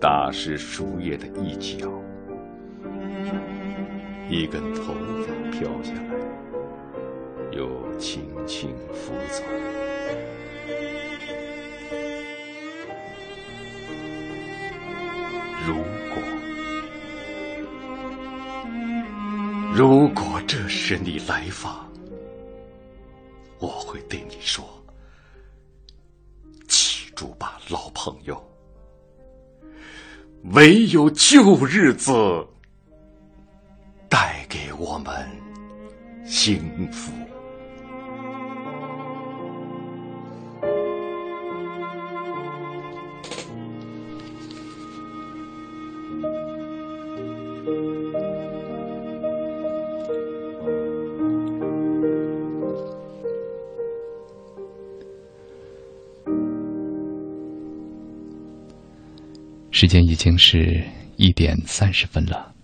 [0.00, 1.88] 打湿树叶的一角；
[4.28, 4.94] 一根头
[5.26, 6.29] 发飘下来，
[7.52, 9.42] 又轻轻拂走。
[15.66, 15.74] 如
[16.08, 16.22] 果，
[19.74, 21.86] 如果这时你来访，
[23.58, 24.64] 我会对你说
[26.66, 28.42] ：“记住吧，老朋友，
[30.54, 32.12] 唯有旧日子
[34.08, 35.28] 带给我们
[36.24, 37.12] 幸福。”
[59.80, 60.84] 时间已经是
[61.16, 62.54] 一点三十分了，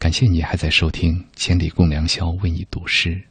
[0.00, 3.22] 感谢你还在收听《千里共良宵》，为你读诗。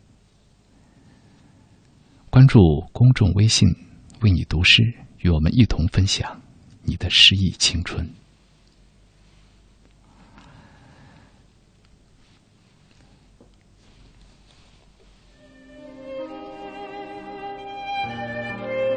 [2.30, 3.68] 关注公众微信
[4.24, 4.82] “为你读诗”，
[5.20, 6.42] 与我们一同分享
[6.84, 8.10] 你的诗意青春。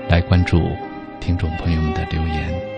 [0.08, 0.60] 来关注。
[1.20, 2.73] 听众朋友们的留言。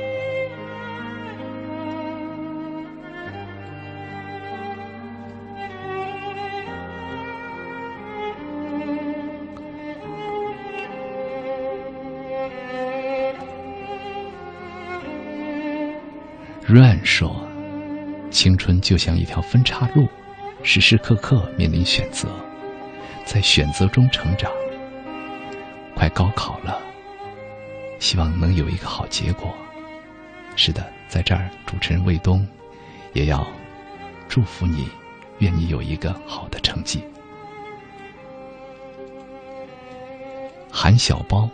[16.76, 17.34] Run 说
[18.30, 20.06] ：“青春就像一条分岔路，
[20.62, 22.28] 时时刻刻面临选择，
[23.24, 24.52] 在选择中成长。
[25.94, 26.78] 快高考了，
[27.98, 29.56] 希望能有一个好结果。
[30.54, 32.46] 是的，在这儿，主持人卫东
[33.14, 33.46] 也要
[34.28, 34.86] 祝福你，
[35.38, 37.02] 愿你有一个好的成绩。”
[40.70, 41.48] 韩小包，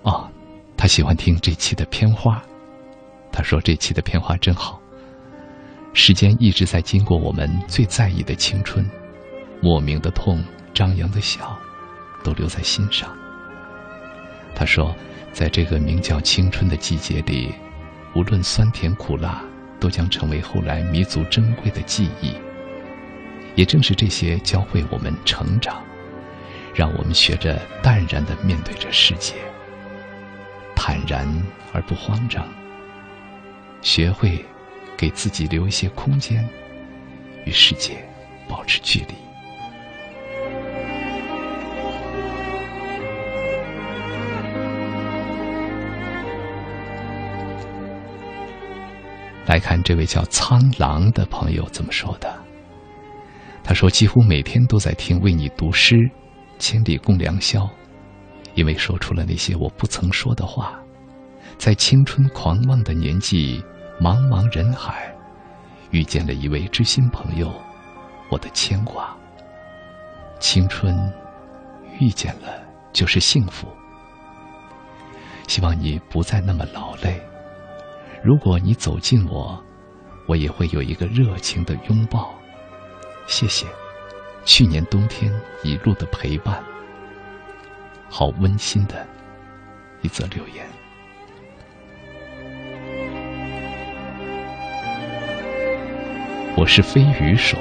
[0.00, 0.26] 哦，
[0.78, 2.42] 他喜欢听这期的片花。
[3.42, 4.80] 说：“这期的片花真好。
[5.94, 8.88] 时间一直在经过我们最在意的青春，
[9.60, 10.42] 莫名的痛，
[10.72, 11.58] 张扬的笑，
[12.22, 13.14] 都留在心上。”
[14.54, 14.94] 他说
[15.32, 17.52] ：“在这个名叫青春的季节里，
[18.14, 19.42] 无论酸甜苦辣，
[19.80, 22.32] 都将成为后来弥足珍贵的记忆。
[23.54, 25.82] 也正是这些教会我们成长，
[26.74, 29.34] 让我们学着淡然的面对着世界，
[30.74, 31.26] 坦然
[31.72, 32.46] 而不慌张。”
[33.82, 34.42] 学会
[34.96, 36.48] 给自己留一些空间，
[37.44, 38.02] 与世界
[38.48, 39.14] 保持距离。
[49.44, 52.32] 来看这位叫苍狼的朋友怎么说的。
[53.64, 56.10] 他说：“几乎每天都在听为你读诗，
[56.58, 57.68] 千里共良宵，
[58.54, 60.81] 因为说出了那些我不曾说的话，
[61.58, 63.62] 在青春狂妄的年纪。”
[64.00, 65.14] 茫茫人海，
[65.92, 67.54] 遇见了一位知心朋友，
[68.30, 69.16] 我的牵挂。
[70.40, 70.96] 青春
[72.00, 72.60] 遇见了
[72.92, 73.68] 就是幸福。
[75.46, 77.22] 希望你不再那么劳累。
[78.24, 79.62] 如果你走近我，
[80.26, 82.34] 我也会有一个热情的拥抱。
[83.28, 83.68] 谢谢，
[84.44, 86.60] 去年冬天一路的陪伴。
[88.08, 89.06] 好温馨的
[90.00, 90.66] 一则留言。
[96.62, 97.58] 我是飞鱼说，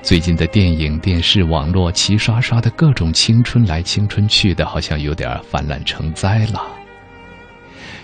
[0.00, 6.64] 最近的电影、电视、网络齐刷刷的各种青春来青春去的，好像有点泛滥成灾了。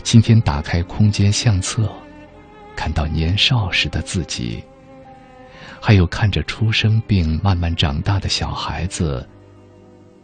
[0.02, 1.88] 今天打开空间相册，
[2.74, 4.60] 看到年少时的自己，
[5.80, 9.24] 还有看着出生并慢慢长大的小孩子，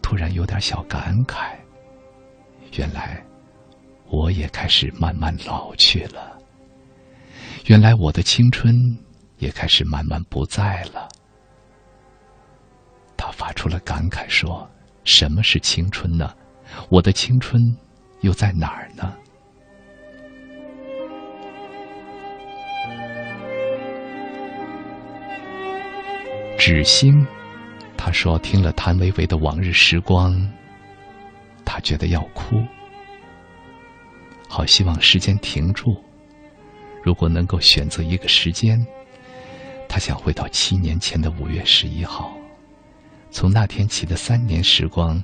[0.03, 1.51] 突然有点小感慨。
[2.77, 3.24] 原来，
[4.09, 6.37] 我也开始慢慢老去了。
[7.66, 8.74] 原来我的青春。
[9.41, 11.09] 也开始慢慢不在了。
[13.17, 14.71] 他发出了感慨，说
[15.05, 16.33] ：“什么是青春呢？
[16.89, 17.77] 我的青春
[18.21, 19.12] 又在哪儿呢？”
[26.59, 27.27] 纸星，
[27.97, 30.35] 他说听了谭维维的《往日时光》，
[31.65, 32.62] 他觉得要哭。
[34.47, 35.97] 好希望时间停住，
[37.03, 38.87] 如果能够选择一个时间。
[39.93, 42.33] 他想回到七年前的五月十一号，
[43.29, 45.21] 从那天起的三年时光，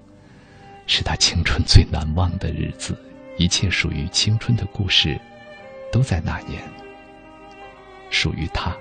[0.88, 3.00] 是他青春最难忘的日子。
[3.38, 5.16] 一切属于青春的故事，
[5.92, 6.60] 都在那年，
[8.10, 8.76] 属于他。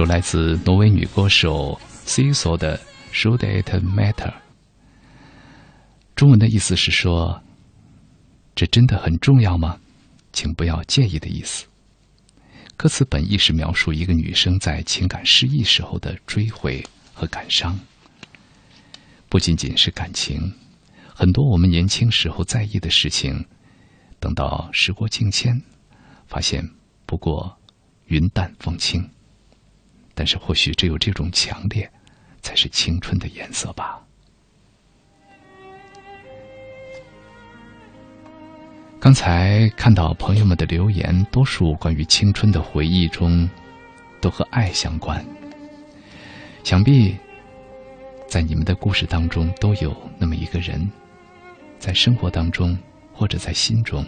[0.00, 2.78] 首来自挪威女歌手 c i s o 的
[3.12, 4.14] 《Should It Matter》，
[6.16, 7.42] 中文的意思是说
[8.56, 9.78] ：“这真的很重要吗？
[10.32, 11.66] 请不要介意的意思。”
[12.78, 16.82] 歌词本意是描述一个女生在情感失意时候的追悔
[17.12, 17.78] 和感伤。
[19.28, 20.54] 不仅仅是感情，
[21.14, 23.44] 很多我们年轻时候在意的事情，
[24.18, 25.60] 等到时过境迁，
[26.26, 26.66] 发现
[27.04, 27.54] 不过
[28.06, 29.06] 云淡风轻。
[30.20, 31.90] 但是或许只有这种强烈，
[32.42, 33.98] 才是青春的颜色吧。
[39.00, 43.48] 刚才看到朋友们的留言，多数关于青春的回忆中，
[44.20, 45.24] 都和爱相关。
[46.64, 47.16] 想必
[48.28, 50.86] 在你们的故事当中，都有那么一个人，
[51.78, 52.78] 在生活当中
[53.14, 54.04] 或者在心中，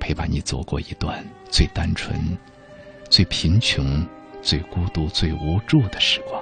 [0.00, 2.18] 陪伴你走过一段最单纯、
[3.10, 4.02] 最贫穷。
[4.46, 6.40] 最孤独、最无助的时光。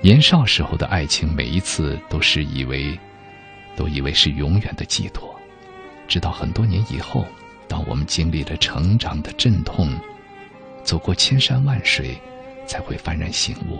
[0.00, 2.98] 年少时候的爱情，每一次都是以为，
[3.76, 5.38] 都以为是永远的寄托，
[6.08, 7.26] 直到很多年以后，
[7.68, 9.94] 当我们经历了成长的阵痛，
[10.82, 12.18] 走过千山万水，
[12.66, 13.78] 才会幡然醒悟。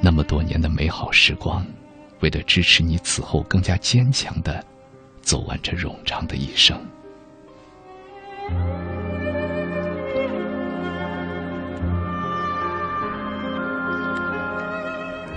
[0.00, 1.64] 那么多年的美好时光，
[2.18, 4.62] 为了支持你此后更加坚强的
[5.22, 6.84] 走完这冗长的一生。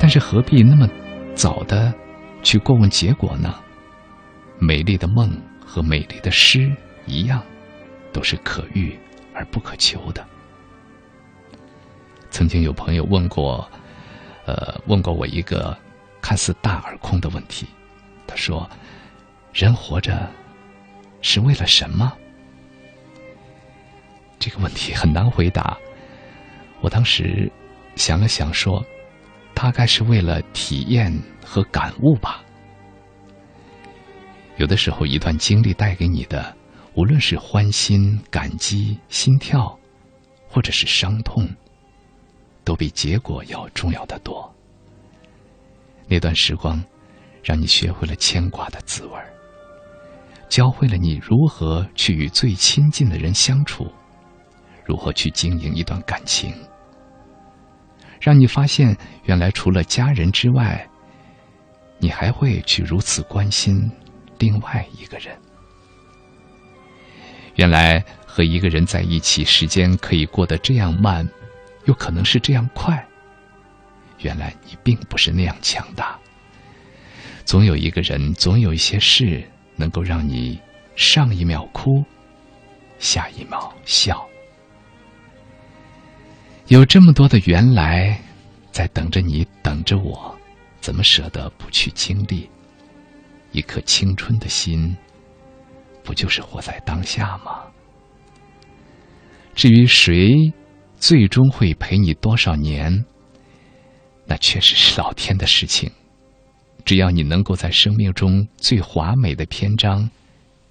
[0.08, 0.88] 但是何必那么
[1.36, 1.94] 早的
[2.42, 3.54] 去过问结果呢？
[4.58, 5.30] 美丽的梦
[5.60, 6.74] 和美丽的诗
[7.06, 7.44] 一样，
[8.14, 8.98] 都是可遇
[9.34, 10.26] 而不可求的。
[12.32, 13.70] 曾经有朋友问过，
[14.46, 15.78] 呃，问过我一个
[16.22, 17.68] 看似大而空的问题。
[18.26, 18.66] 他说
[19.52, 20.26] ：“人活着
[21.22, 22.14] 是为了什么？”
[24.40, 25.78] 这个问题很难回答。
[26.80, 27.52] 我当时
[27.98, 28.82] 想了想，说
[29.58, 31.12] ：“大概是为了体验
[31.44, 32.44] 和感悟吧。”
[34.58, 36.56] 有的时候，一段经历带给你的，
[36.94, 39.76] 无论是欢欣、感激、心跳，
[40.48, 41.50] 或者是伤痛。
[42.64, 44.54] 都比结果要重要的多。
[46.06, 46.84] 那段时光，
[47.42, 49.14] 让你学会了牵挂的滋味
[50.50, 53.90] 教会了你如何去与最亲近的人相处，
[54.86, 56.54] 如何去经营一段感情，
[58.20, 58.96] 让你发现
[59.26, 60.88] 原来除了家人之外，
[62.00, 63.92] 你还会去如此关心
[64.38, 65.36] 另外一个人。
[67.56, 71.28] 原来和一个人在一起，时间可以过得这样慢。
[71.86, 73.02] 又可能是这样快。
[74.20, 76.20] 原来你并不是那样强大。
[77.46, 79.42] 总有一个人，总有一些事，
[79.78, 80.60] 能够让你
[80.98, 82.04] 上一秒哭，
[83.00, 84.28] 下一秒笑。
[86.68, 88.22] 有这么多的原来，
[88.74, 90.38] 在等着你，等着我，
[90.82, 92.50] 怎么舍得不去经历？
[93.54, 94.94] 一颗青春的心，
[96.04, 97.64] 不就是活在当下吗？
[99.56, 100.52] 至于谁？
[101.00, 103.06] 最终会陪你多少年？
[104.26, 105.90] 那确实是老天的事情。
[106.84, 110.10] 只要你能够在生命中最华美的篇章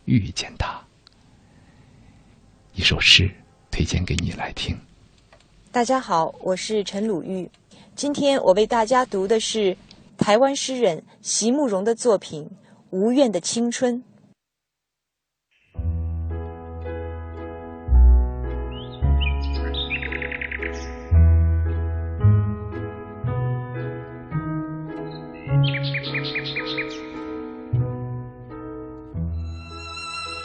[0.04, 0.78] 遇见他，
[2.74, 3.30] 一首诗
[3.70, 4.76] 推荐给你来听。
[5.76, 7.50] 大家好，我是陈鲁豫，
[7.94, 9.76] 今天我为大家读的是
[10.16, 12.44] 台湾诗人席慕容的作品
[12.88, 14.02] 《无怨的青春》。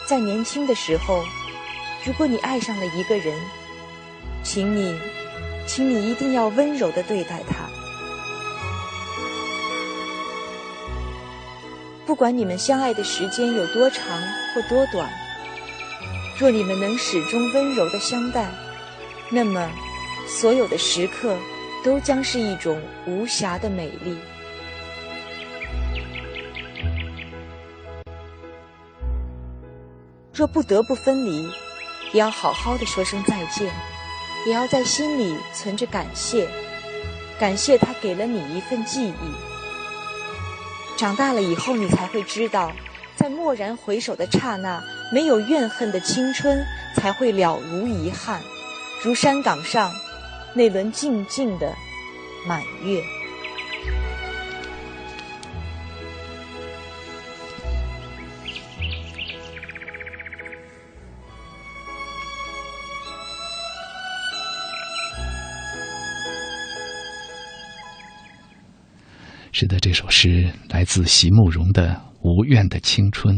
[0.06, 1.24] 在年轻的时候，
[2.06, 3.34] 如果你爱上了一个人，
[4.44, 5.00] 请你，
[5.74, 7.70] 请你一定要温柔的对待他。
[12.06, 14.06] 不管你们相爱的时间有多长
[14.54, 15.10] 或多短，
[16.38, 18.52] 若你们能始终温柔的相待，
[19.30, 19.72] 那么
[20.28, 21.38] 所有的时刻
[21.86, 24.18] 都将是一种无瑕的美丽。
[30.34, 31.50] 若不得不分离，
[32.12, 33.74] 也要好好的说声再见，
[34.46, 36.48] 也要在心里存着感谢，
[37.40, 39.16] 感谢他给了你一份记忆。
[40.98, 42.72] 长大了以后，你才会知道，
[43.16, 46.64] 在蓦然回首的刹那，没有怨恨的青春
[46.96, 48.42] 才会了如遗憾，
[49.04, 49.92] 如山岗上
[50.54, 51.74] 那轮静静的
[52.46, 53.04] 满月。
[69.62, 71.94] 是的，这首诗来自席慕容的
[72.24, 73.36] 《无怨的青春》。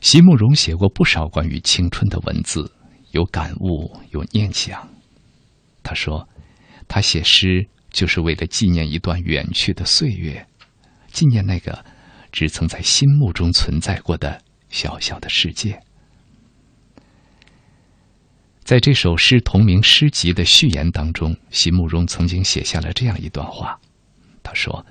[0.00, 2.72] 席慕容写过不少关于青春的文字，
[3.12, 4.88] 有感悟，有念想。
[5.84, 6.28] 他说，
[6.88, 10.44] 他写诗就是为了纪念一段远去的岁月，
[11.12, 11.84] 纪念那个
[12.32, 15.80] 只曾在心目中存在过的小小的世界。
[18.64, 23.78] 在这首诗同名诗集的序言当中，席慕容曾经写下了这样一段话。
[24.46, 24.86] 他说：“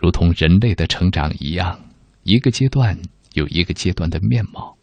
[0.00, 1.78] 如同人类的成长一样，
[2.22, 2.98] 一个阶段
[3.34, 4.74] 有一个阶段的面貌，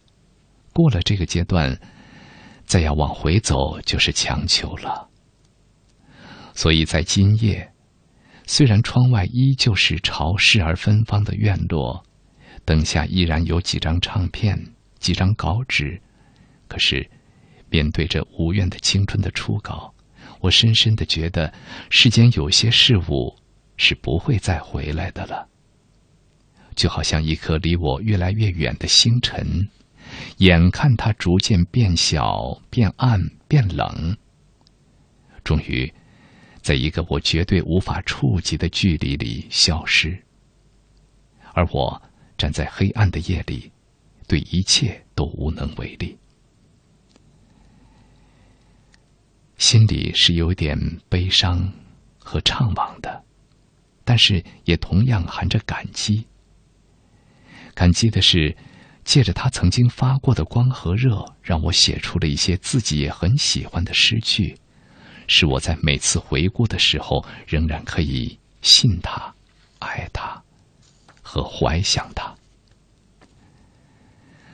[0.72, 1.76] 过了这个阶段，
[2.64, 5.10] 再要往回走就是强求了。
[6.54, 7.68] 所以在今夜，
[8.46, 12.04] 虽然窗外依旧是潮湿而芬芳的院落，
[12.66, 14.56] 灯下依然有几张唱片、
[15.00, 16.00] 几张稿纸，
[16.68, 17.10] 可是
[17.72, 19.92] 面对着无怨的青春的初稿，
[20.40, 21.52] 我深深的觉得
[21.90, 23.36] 世间有些事物。”
[23.78, 25.48] 是不会再回来的了。
[26.76, 29.70] 就好像一颗离我越来越远的星辰，
[30.38, 34.18] 眼看它逐渐变小、变暗、变冷，
[35.44, 35.94] 终于，
[36.62, 40.18] 在一个我绝对无法触及的距离里消失。
[41.54, 42.02] 而我
[42.38, 43.72] 站在黑暗的夜里，
[44.28, 46.18] 对一切都无能为力，
[49.58, 50.78] 心里是有点
[51.08, 51.72] 悲伤。
[52.26, 53.22] 和怅惘的，
[54.04, 56.26] 但是也同样含着感激。
[57.74, 58.56] 感激的是，
[59.04, 64.56] 借着他曾经发过的光和热，让我写出了一些自己也很喜欢的诗句，
[65.28, 69.34] 使我在每次回顾的时候，仍然可以信他、
[69.80, 70.42] 爱他
[71.22, 72.34] 和怀想他。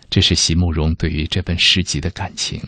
[0.09, 2.59] 这是席慕容对于这本诗集的感情，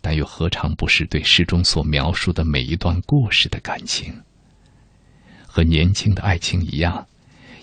[0.00, 4.14] 但又何尝不是对诗中所描述的每一段故事的感情？
[5.50, 7.06] 和年轻的爱情一样，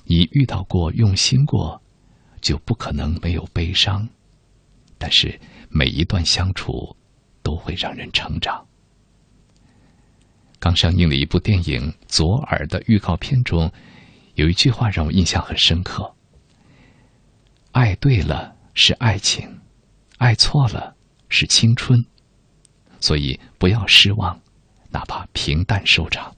[0.04, 1.82] 你遇到过、用心过。
[2.40, 4.08] 就不可能没有悲伤，
[5.00, 5.38] 但是
[5.70, 6.96] 每一段相处
[7.42, 8.64] 都会让人成长。
[10.60, 13.70] 刚上映的一部电影《左耳》的预告片中，
[14.36, 16.14] 有一句话让我印象很深刻
[17.74, 19.60] ：“爱对了是爱情，
[20.20, 20.96] 爱错了
[21.30, 22.06] 是青春。”
[23.02, 24.40] 所以不要失望，
[24.92, 26.34] 哪怕平淡收场。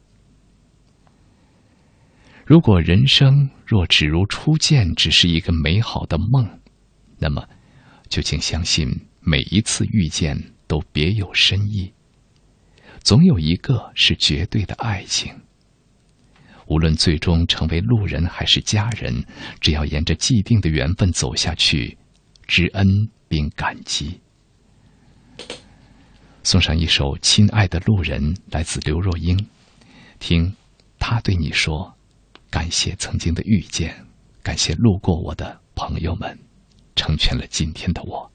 [2.50, 6.50] 如果人生若只如初见，只是一个美好的梦，
[7.20, 7.48] 那么，
[8.08, 8.90] 就请相信
[9.20, 10.36] 每一次遇见
[10.66, 11.94] 都别有深意。
[13.04, 15.32] 总有一个是绝对的爱情。
[16.66, 19.24] 无论最终成为路人还是家人，
[19.62, 21.96] 只要沿着既定的缘分走下去，
[22.48, 24.20] 知恩并感激。
[26.42, 29.38] 送上一首《亲爱的路人》，来自刘若英，
[30.18, 30.52] 听
[30.98, 31.96] 他对你说。
[32.50, 33.96] 感谢曾经的遇见，
[34.42, 36.38] 感谢路过我的朋友们，
[36.96, 38.32] 成全了今天的我。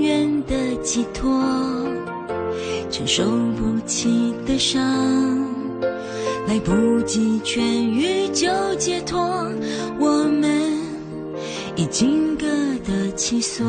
[0.00, 1.42] 远的寄托，
[2.90, 4.80] 承受不起的伤，
[6.46, 9.18] 来不及痊愈就解脱，
[9.98, 10.50] 我们
[11.76, 12.46] 已经各
[12.86, 13.64] 得其所。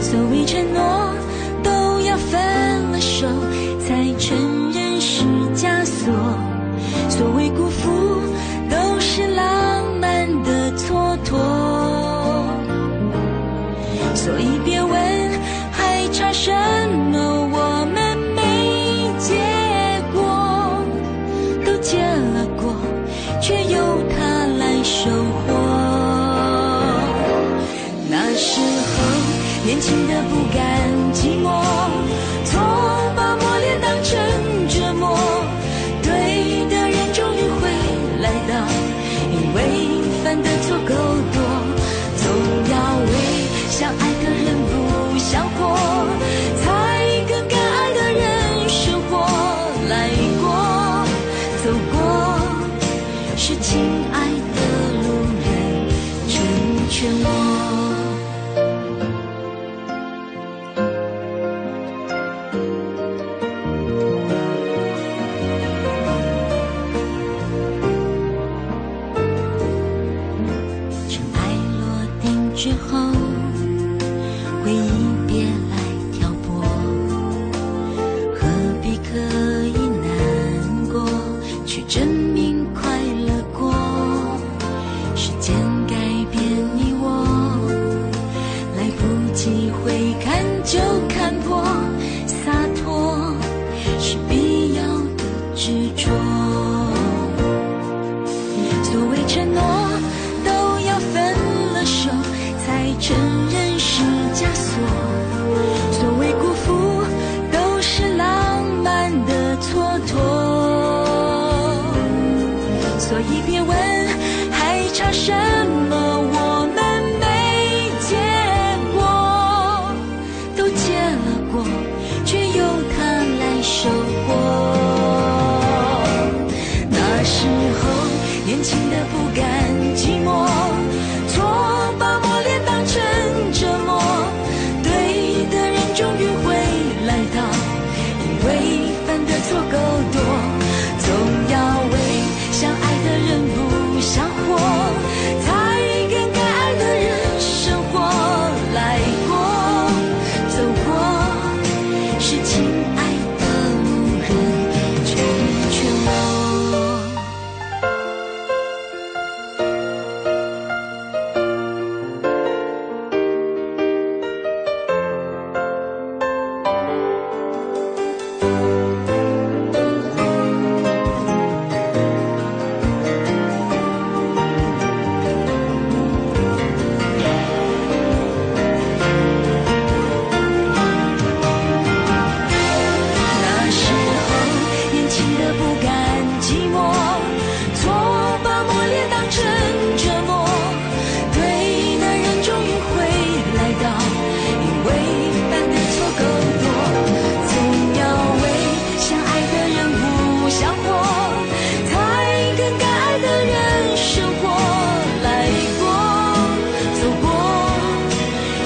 [0.00, 1.14] 所谓承诺，
[1.62, 1.70] 都
[2.02, 3.26] 要分了手
[3.80, 4.36] 才承
[4.72, 5.22] 认是
[5.54, 6.12] 枷锁。
[7.08, 8.05] 所谓辜负。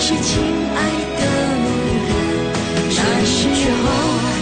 [0.02, 0.40] 是亲
[0.74, 0.80] 爱
[1.20, 1.22] 的
[1.60, 1.66] 路
[2.08, 2.10] 人，
[2.96, 3.38] 那时
[3.70, 3.84] 候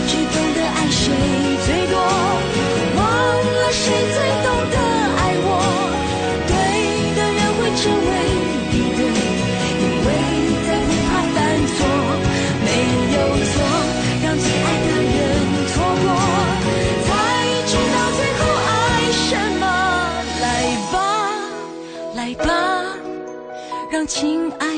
[0.06, 1.02] 最懂得爱谁
[1.66, 1.98] 最多，
[2.96, 3.82] 忘了谁
[4.14, 4.76] 最懂得
[5.18, 5.50] 爱我。
[6.46, 6.50] 对
[7.16, 8.08] 的人会成为
[8.70, 9.00] 敌人，
[9.82, 10.08] 因为
[10.64, 10.68] 太
[11.04, 11.36] 怕犯
[11.74, 11.76] 错，
[12.64, 12.66] 没
[13.14, 13.18] 有
[13.50, 13.52] 错，
[14.22, 15.20] 让最爱的人
[15.74, 15.74] 错
[16.04, 16.06] 过，
[17.04, 17.10] 才
[17.66, 18.70] 知道最后爱
[19.26, 19.28] 什
[19.58, 19.62] 么。
[20.40, 20.46] 来
[20.92, 20.96] 吧，
[22.14, 22.48] 来吧，
[23.90, 24.16] 让亲
[24.60, 24.77] 爱。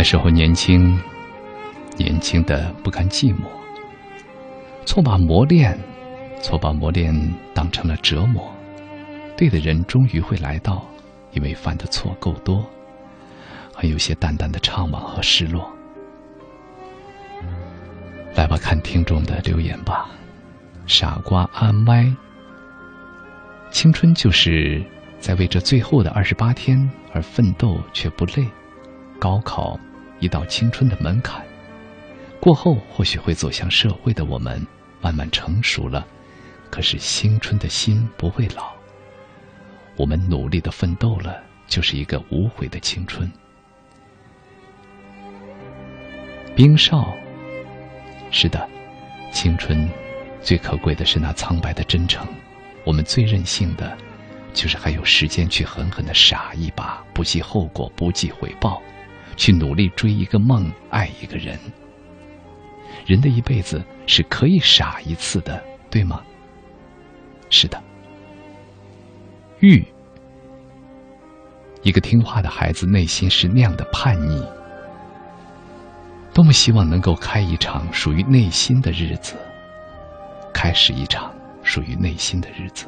[0.00, 0.98] 那时候年轻，
[1.98, 3.42] 年轻的不甘寂寞，
[4.86, 5.78] 错把磨练，
[6.40, 7.14] 错把磨练
[7.52, 8.50] 当成了折磨。
[9.36, 10.82] 对的人终于会来到，
[11.32, 12.64] 因为犯的错够多，
[13.74, 15.70] 还有些淡淡的怅惘和失落。
[18.34, 20.08] 来吧，看听众的留言吧。
[20.86, 22.10] 傻瓜阿歪，
[23.70, 24.82] 青春就是
[25.18, 28.48] 在为这最后的二十八天而奋斗却不累。
[29.18, 29.78] 高考
[30.20, 31.44] 一道青春的门槛，
[32.38, 34.64] 过后或许会走向社会的我们
[35.00, 36.06] 慢慢成熟了，
[36.70, 38.70] 可是青春的心不会老。
[39.96, 43.30] 我们努力的奋斗了，就是一个无悔的青春。
[46.54, 47.12] 冰少。
[48.30, 48.68] 是的，
[49.32, 49.88] 青春
[50.40, 52.26] 最可贵的是那苍白的真诚。
[52.84, 53.96] 我们最任性的，
[54.54, 58.80] 就是还有时间去狠狠的傻一把，不计后果，不计回报，
[59.40, 61.58] 去努力追一个梦，爱一个人。
[63.06, 66.22] 人的一辈子是可以傻一次的，对吗？
[67.48, 67.82] 是的。
[69.60, 69.82] 玉，
[71.80, 74.46] 一个听话的孩子，内心是那样的叛逆。
[76.34, 79.36] 多么希望能够开一场属于内心的日子，
[80.52, 82.84] 开始一场属于内心的日子，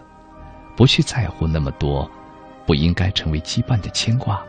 [0.77, 2.11] 不去在乎那么多，
[2.67, 4.45] 不应该成为羁绊的牵挂，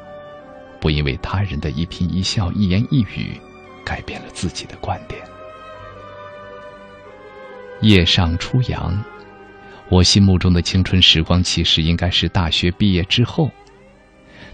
[0.84, 3.40] 不因为他人的一颦一笑、一言一语，
[3.86, 5.22] 改变了自己的观点。
[7.80, 9.02] 夜上初阳，
[9.88, 13.50] 我心目中的青春时光，其实应该是大学毕业之后，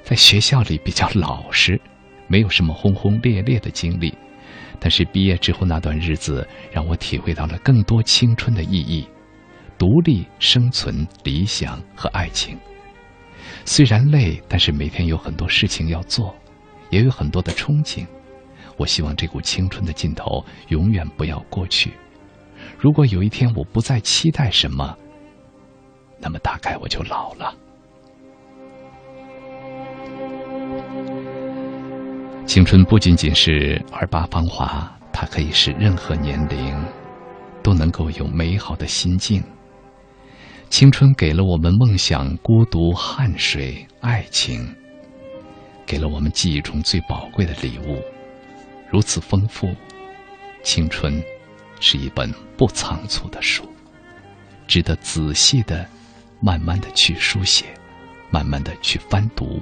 [0.04, 1.82] 在学校里比较老实，
[2.28, 4.16] 没有什么轰轰烈烈的经历。
[4.80, 9.08] 但是毕业之后那段日子，让我体会到了更多青春的意义：
[9.80, 12.56] 独立、生存、理想和爱情。
[13.72, 16.36] 虽然累，但是每天有很多事情要做，
[16.90, 18.04] 也有很多的憧憬。
[18.78, 21.94] 我希望这股青春的劲头永远不要过去。
[22.80, 24.98] 如果有一天我不再期待什么，
[26.20, 27.54] 那么大概我就老了。
[32.48, 36.76] 青春不仅仅是二八芳华，它可以是任何年龄
[37.62, 39.44] 都能够有美好的心境。
[40.70, 44.74] 青春给了我们梦想、孤独、汗水、爱情，
[45.86, 48.02] 给了我们记忆中最宝贵的礼物，
[48.90, 49.76] 如此丰富。
[50.64, 51.22] 青春
[51.80, 53.68] 是一本不仓促的书，
[54.68, 55.86] 值得仔细的、
[56.40, 57.66] 慢慢的去书写，
[58.30, 59.60] 慢慢的去翻读。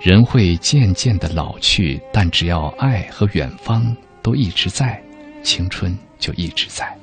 [0.00, 5.02] 人会渐渐的老去，但只要爱和远方都一直在，
[5.42, 6.99] 青春就一直在。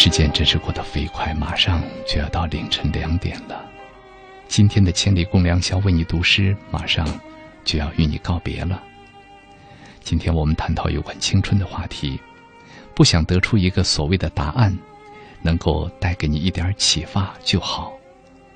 [0.00, 3.68] 时间真是过得飞快，马上就要到凌晨两点了。
[4.46, 7.04] 今天的千里共良宵为你读诗，马上
[7.64, 8.80] 就要与你告别了。
[9.98, 12.16] 今天我们探讨有关青春的话题，
[12.94, 14.72] 不想得出一个所谓的答案。
[15.42, 17.92] 能够带给你一点启发就好，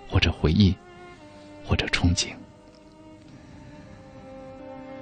[0.08, 0.72] 或者回忆，
[1.64, 2.28] 或者憧憬。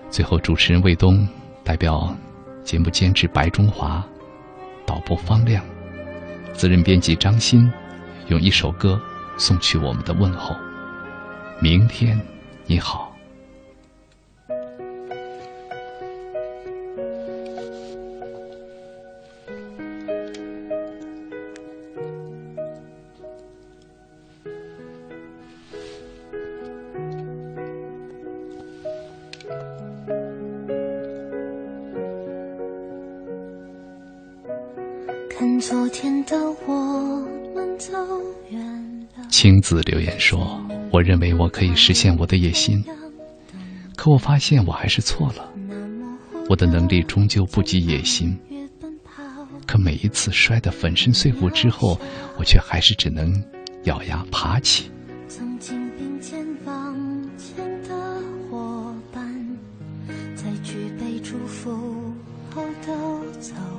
[0.08, 1.28] 最后，主持人魏东
[1.62, 2.16] 代表
[2.64, 4.02] 节目监制白中华、
[4.86, 5.62] 导播方亮、
[6.54, 7.70] 责任编辑张鑫，
[8.28, 9.00] 用一首歌
[9.38, 10.54] 送去我们的问候。
[11.60, 12.20] 明天
[12.66, 13.09] 你好。
[41.00, 42.84] 我认为我可以实现我的野心，
[43.96, 45.50] 可我发现我还是错了。
[46.46, 48.38] 我的能力终究不及野心。
[49.66, 51.98] 可每一次摔得粉身碎骨之后，
[52.36, 53.32] 我却还是只能
[53.84, 54.90] 咬牙爬起。”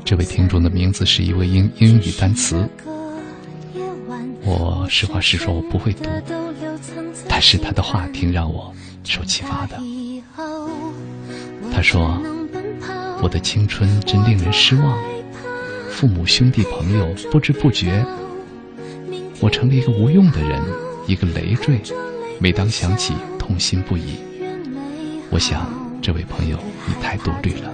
[0.04, 2.68] 这位听众的名字是一位英英语单词。
[4.44, 6.10] 我实话实说，我不会读，
[7.42, 8.72] 是他的话挺让我
[9.04, 9.78] 受启发的。
[11.74, 12.22] 他说
[13.22, 14.98] ：“我的青春真令人失望，
[15.90, 18.06] 父母、兄弟、朋友，不知不觉，
[19.40, 20.62] 我成了一个无用的人，
[21.08, 21.82] 一个累赘。
[22.40, 24.20] 每当想起，痛心不已。
[25.30, 25.68] 我想，
[26.02, 27.74] 这位朋友，你太多虑了。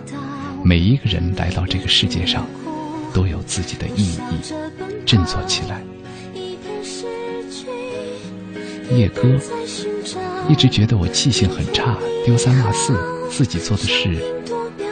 [0.63, 2.45] 每一个人来到这个世界上，
[3.13, 4.53] 都有自己的意义，
[5.05, 5.81] 振作起来。”
[8.95, 9.27] 夜歌，
[10.47, 12.97] 一直觉得我记性很差，丢三落四，
[13.29, 14.15] 自己做的事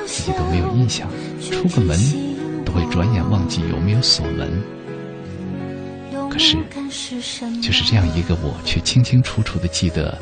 [0.06, 1.08] 自己都没有印象，
[1.40, 1.98] 出个门
[2.66, 4.62] 都会转眼忘记有没有锁门。
[6.30, 6.58] 可是，
[7.62, 10.18] 就是这样一个我，却清清楚楚的记得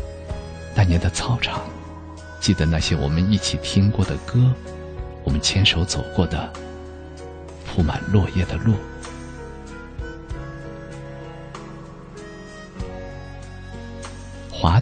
[0.76, 1.62] 那年的操场，
[2.40, 4.40] 记得那些我们一起听过的歌，
[5.24, 6.54] 我们牵手走过的
[7.66, 8.76] 铺满落叶的路。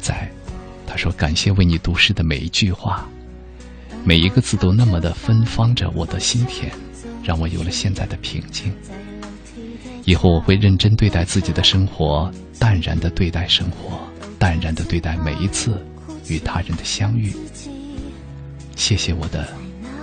[0.01, 0.13] 仔，
[0.87, 3.07] 他说：“感谢为你读诗的每一句话，
[4.03, 6.69] 每一个字都那么的芬芳着我的心田，
[7.23, 8.73] 让我有了现在的平静。
[10.03, 12.29] 以后我会认真对待自己的生活，
[12.59, 13.99] 淡然的对待生活，
[14.39, 15.79] 淡然的对待每一次
[16.27, 17.31] 与他人的相遇。
[18.75, 19.47] 谢谢我的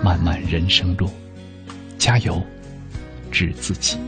[0.03, 1.11] 漫漫人生路，
[1.99, 2.41] 加油，
[3.31, 3.99] 治自己。”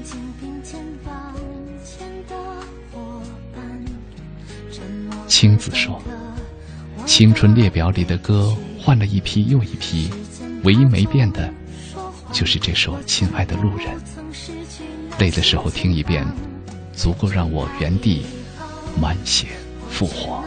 [5.30, 6.02] 青子说
[7.06, 10.10] ：“青春列表里的歌换了一批又一批，
[10.64, 11.48] 唯一没变的，
[12.32, 13.86] 就是这首《亲爱的路人》。
[15.20, 16.26] 累的时候听一遍，
[16.92, 18.26] 足够让我原地
[19.00, 19.46] 满血
[19.88, 20.42] 复活。”